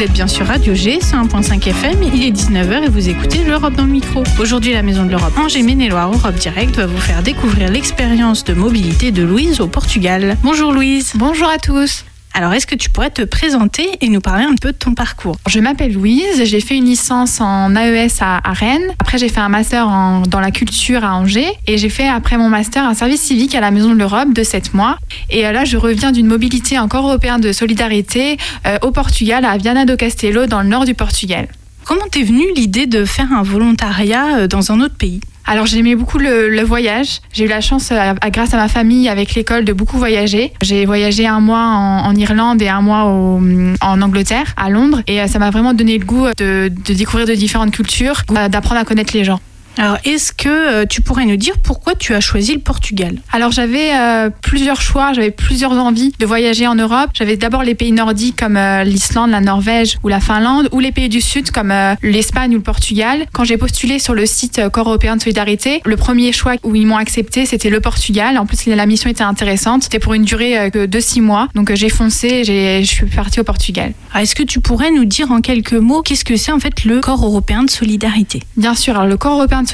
[0.00, 3.74] Vous êtes bien sur Radio G, 101.5 FM, il est 19h et vous écoutez l'Europe
[3.74, 4.22] dans le micro.
[4.40, 8.54] Aujourd'hui, la Maison de l'Europe Angers Maine-et-Loire Europe Direct va vous faire découvrir l'expérience de
[8.54, 10.38] mobilité de Louise au Portugal.
[10.42, 11.12] Bonjour Louise.
[11.16, 12.06] Bonjour à tous.
[12.40, 15.36] Alors, est-ce que tu pourrais te présenter et nous parler un peu de ton parcours?
[15.46, 18.94] Je m'appelle Louise, j'ai fait une licence en AES à, à Rennes.
[18.98, 21.50] Après, j'ai fait un master en- dans la culture à Angers.
[21.66, 24.42] Et j'ai fait, après mon master, un service civique à la Maison de l'Europe de
[24.42, 24.96] 7 mois.
[25.28, 29.58] Et euh, là, je reviens d'une mobilité encore européenne de solidarité euh, au Portugal, à
[29.58, 31.46] Viana do Castelo, dans le nord du Portugal.
[31.84, 35.20] Comment t'es venue l'idée de faire un volontariat euh, dans un autre pays?
[35.46, 37.20] Alors j'aimais beaucoup le, voyage.
[37.32, 40.52] J'ai eu la chance, euh, à- grâce à ma famille, avec l'école, de beaucoup voyager.
[40.62, 43.40] J'ai voyagé un mois en, Irlande et un mois au-
[43.80, 45.02] en Angleterre, à Londres.
[45.08, 48.48] Et euh, ça m'a vraiment donné le goût de, de découvrir de différentes cultures, euh,
[48.48, 49.40] d'apprendre à connaître les gens.
[49.80, 53.16] Alors, est-ce que euh, tu pourrais nous dire pourquoi tu as choisi le Portugal?
[53.32, 57.08] Alors j'avais euh, plusieurs choix, j'avais plusieurs envies de voyager en Europe.
[57.14, 60.92] J'avais d'abord les pays nordiques comme euh, l'Islande, la Norvège ou la Finlande, ou les
[60.92, 63.24] pays du Sud comme euh, l'Espagne ou le Portugal.
[63.32, 66.86] Quand j'ai postulé sur le site Corps européen de solidarité, le premier choix où ils
[66.86, 68.36] m'ont accepté, c'était le Portugal.
[68.36, 69.84] En plus, la mission était intéressante.
[69.84, 71.48] C'était pour une durée de six mois.
[71.54, 73.94] Donc j'ai foncé, je suis partie au Portugal.
[74.12, 76.84] Alors, Est-ce que tu pourrais nous dire en quelques mots qu'est-ce que c'est en fait
[76.84, 78.42] le Corps européen de solidarité?
[78.58, 79.69] Bien sûr, alors le Corps européen de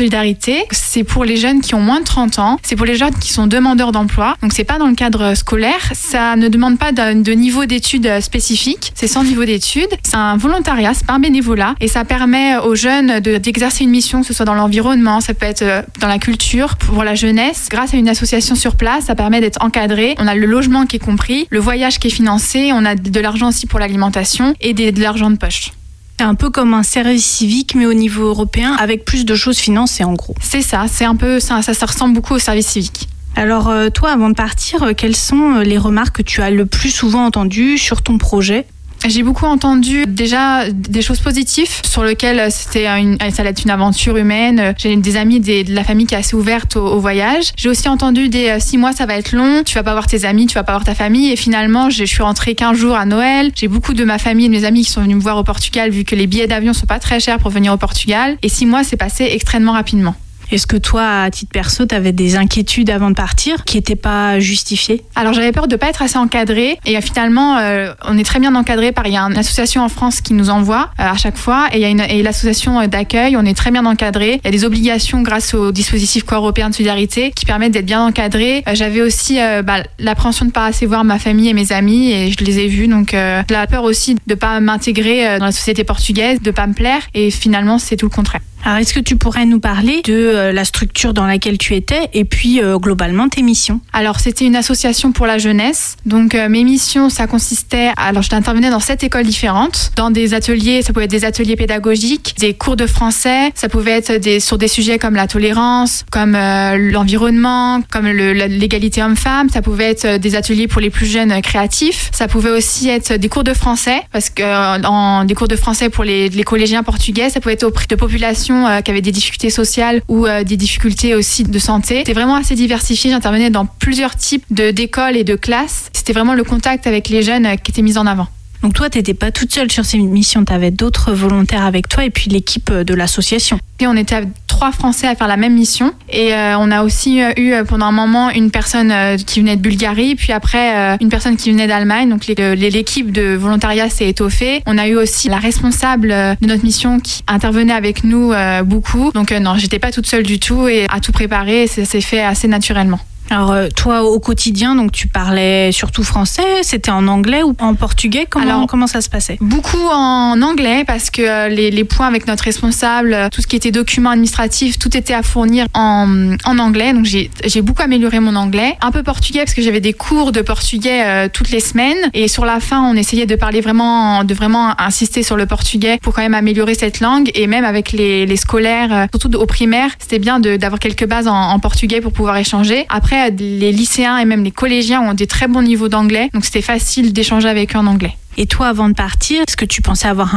[0.72, 3.32] c'est pour les jeunes qui ont moins de 30 ans, c'est pour les jeunes qui
[3.32, 4.36] sont demandeurs d'emploi.
[4.42, 8.92] Donc c'est pas dans le cadre scolaire, ça ne demande pas de, niveau d'études spécifique,
[8.94, 9.88] c'est sans niveau d'études.
[10.02, 13.90] C'est un volontariat, c'est pas un bénévolat et ça permet aux jeunes de- d'exercer une
[13.90, 17.14] mission, que ce soit dans l'environnement, ça peut être euh, dans la culture, pour la
[17.14, 17.68] jeunesse.
[17.70, 20.14] Grâce à une association sur place, ça permet d'être encadré.
[20.18, 23.20] On a le logement qui est compris, le voyage qui est financé, on a de
[23.20, 25.72] l'argent aussi pour l'alimentation et de l'argent de poche.
[26.18, 30.04] Un peu comme un service civique, mais au niveau européen, avec plus de choses financées
[30.04, 30.34] en gros.
[30.40, 33.08] C'est ça, c'est un peu ça, ça, ça ressemble beaucoup au service civique.
[33.34, 36.50] Alors euh, toi, avant de partir, euh, quelles sont euh, les remarques que tu as
[36.50, 38.66] le plus souvent entendues sur ton projet?
[39.06, 43.70] J'ai beaucoup entendu déjà des choses positives sur lesquelles c'était une, ça allait être une
[43.70, 44.74] aventure humaine.
[44.78, 47.52] J'ai des amis des- de la famille qui est assez ouverte au, au voyage.
[47.56, 50.08] J'ai aussi entendu des euh, six mois ça va être long, tu vas pas voir
[50.08, 51.30] tes amis, tu vas pas voir ta famille.
[51.30, 53.50] Et finalement, je je suis rentrée 15 jours à Noël.
[53.54, 55.44] J'ai beaucoup de ma famille et de mes amis qui sont venus me voir au
[55.44, 58.36] Portugal vu que les billets d'avion sont pas très chers pour venir au Portugal.
[58.42, 60.14] Et six mois, c'est passé extrêmement rapidement.
[60.52, 63.96] Est-ce que toi, à titre perso, tu avais des inquiétudes avant de partir qui n'étaient
[63.96, 65.02] pas justifiées?
[65.14, 68.38] Alors j'avais peur de pas être assez encadrée et euh, finalement euh, on est très
[68.38, 71.16] bien encadré par il y a une association en France qui nous envoie euh, à
[71.16, 74.40] chaque fois et il y a une l'association d'accueil on est très bien encadré.
[74.42, 77.86] Il y a des obligations grâce au dispositif Corps européen de solidarité qui permettent d'être
[77.86, 78.62] bien encadré.
[78.72, 82.44] J'avais aussi bah, l'appréhension de pas assez voir ma famille et mes amis et je
[82.44, 86.50] les ai vus donc la peur aussi de pas m'intégrer dans la société portugaise, de
[86.50, 88.40] pas me plaire et finalement c'est tout le contraire.
[88.66, 92.08] Alors, est-ce que tu pourrais nous parler de euh, la structure dans laquelle tu étais
[92.12, 93.80] et puis euh, globalement tes missions?
[93.92, 95.96] Alors, c'était une association pour la jeunesse.
[96.04, 97.92] Donc, euh, mes missions, ça consistait.
[97.96, 100.82] Alors, j'intervenais dans sept écoles différentes, dans des ateliers.
[100.82, 103.52] Ça pouvait être des ateliers pédagogiques, des cours de français.
[103.54, 109.00] Ça pouvait être des, sur des sujets comme la tolérance, comme euh, l'environnement, comme l'égalité
[109.00, 109.48] homme-femme.
[109.48, 112.10] Ça pouvait être euh, des ateliers pour les plus jeunes créatifs.
[112.12, 114.42] Ça pouvait aussi être des cours de français, parce que
[114.84, 117.30] en, des cours de français pour les, les collégiens portugais.
[117.30, 120.56] Ça pouvait être auprès de populations euh, qui avaient des difficultés sociales ou euh, des
[120.56, 121.98] difficultés aussi de santé.
[121.98, 123.10] C'était vraiment assez diversifié.
[123.10, 125.90] J'intervenais dans plusieurs types d'écoles et de classes.
[125.92, 128.28] C'était vraiment le contact avec les jeunes euh, qui était mis en avant.
[128.62, 131.88] Donc toi, tu n'étais pas toute seule sur ces missions, tu avais d'autres volontaires avec
[131.88, 133.58] toi et puis l'équipe euh, de l'association.
[133.80, 135.92] Et on était trois Français à faire la même mission.
[136.08, 138.92] Et euh, on a aussi euh, eu pendant un moment une personne
[139.26, 142.08] qui venait de Bulgarie, puis après une personne qui venait d'Allemagne.
[142.08, 144.62] Donc l'équipe de volontariat s'est étoffée.
[144.66, 148.32] On a eu aussi la responsable de notre mission qui intervenait avec nous
[148.64, 149.10] beaucoup.
[149.12, 152.22] Donc non, j'étais pas toute seule du tout et à tout préparer, ça s'est fait
[152.22, 153.00] assez naturellement.
[153.30, 157.74] Alors euh, toi, au quotidien, donc tu parlais surtout français, c'était en anglais ou en
[157.74, 158.26] portugais?
[158.28, 159.36] Comment, Alors, comment ça se passait?
[159.40, 163.46] Beaucoup en anglais parce que euh, les, les points avec notre responsable, euh, tout ce
[163.46, 166.92] qui était documents administratifs, tout était à fournir en, en anglais.
[166.92, 168.76] Donc j'ai j'ai beaucoup amélioré mon anglais.
[168.80, 171.98] Un peu portugais parce que j'avais des cours de portugais euh, toutes les semaines.
[172.14, 175.98] Et sur la fin, on essayait de parler vraiment, de vraiment insister sur le portugais
[176.00, 177.30] pour quand même améliorer cette langue.
[177.34, 181.34] Et même avec les, les scolaires, surtout au primaire, c'était bien d'avoir quelques bases en,
[181.34, 182.86] en portugais pour pouvoir échanger.
[182.88, 186.30] Après, les lycéens et même les collégiens ont des très bons niveaux d'anglais.
[186.34, 188.16] Donc c'était facile d'échanger avec eux en anglais.
[188.38, 190.34] Et toi, avant de partir, est-ce que tu pensais avoir un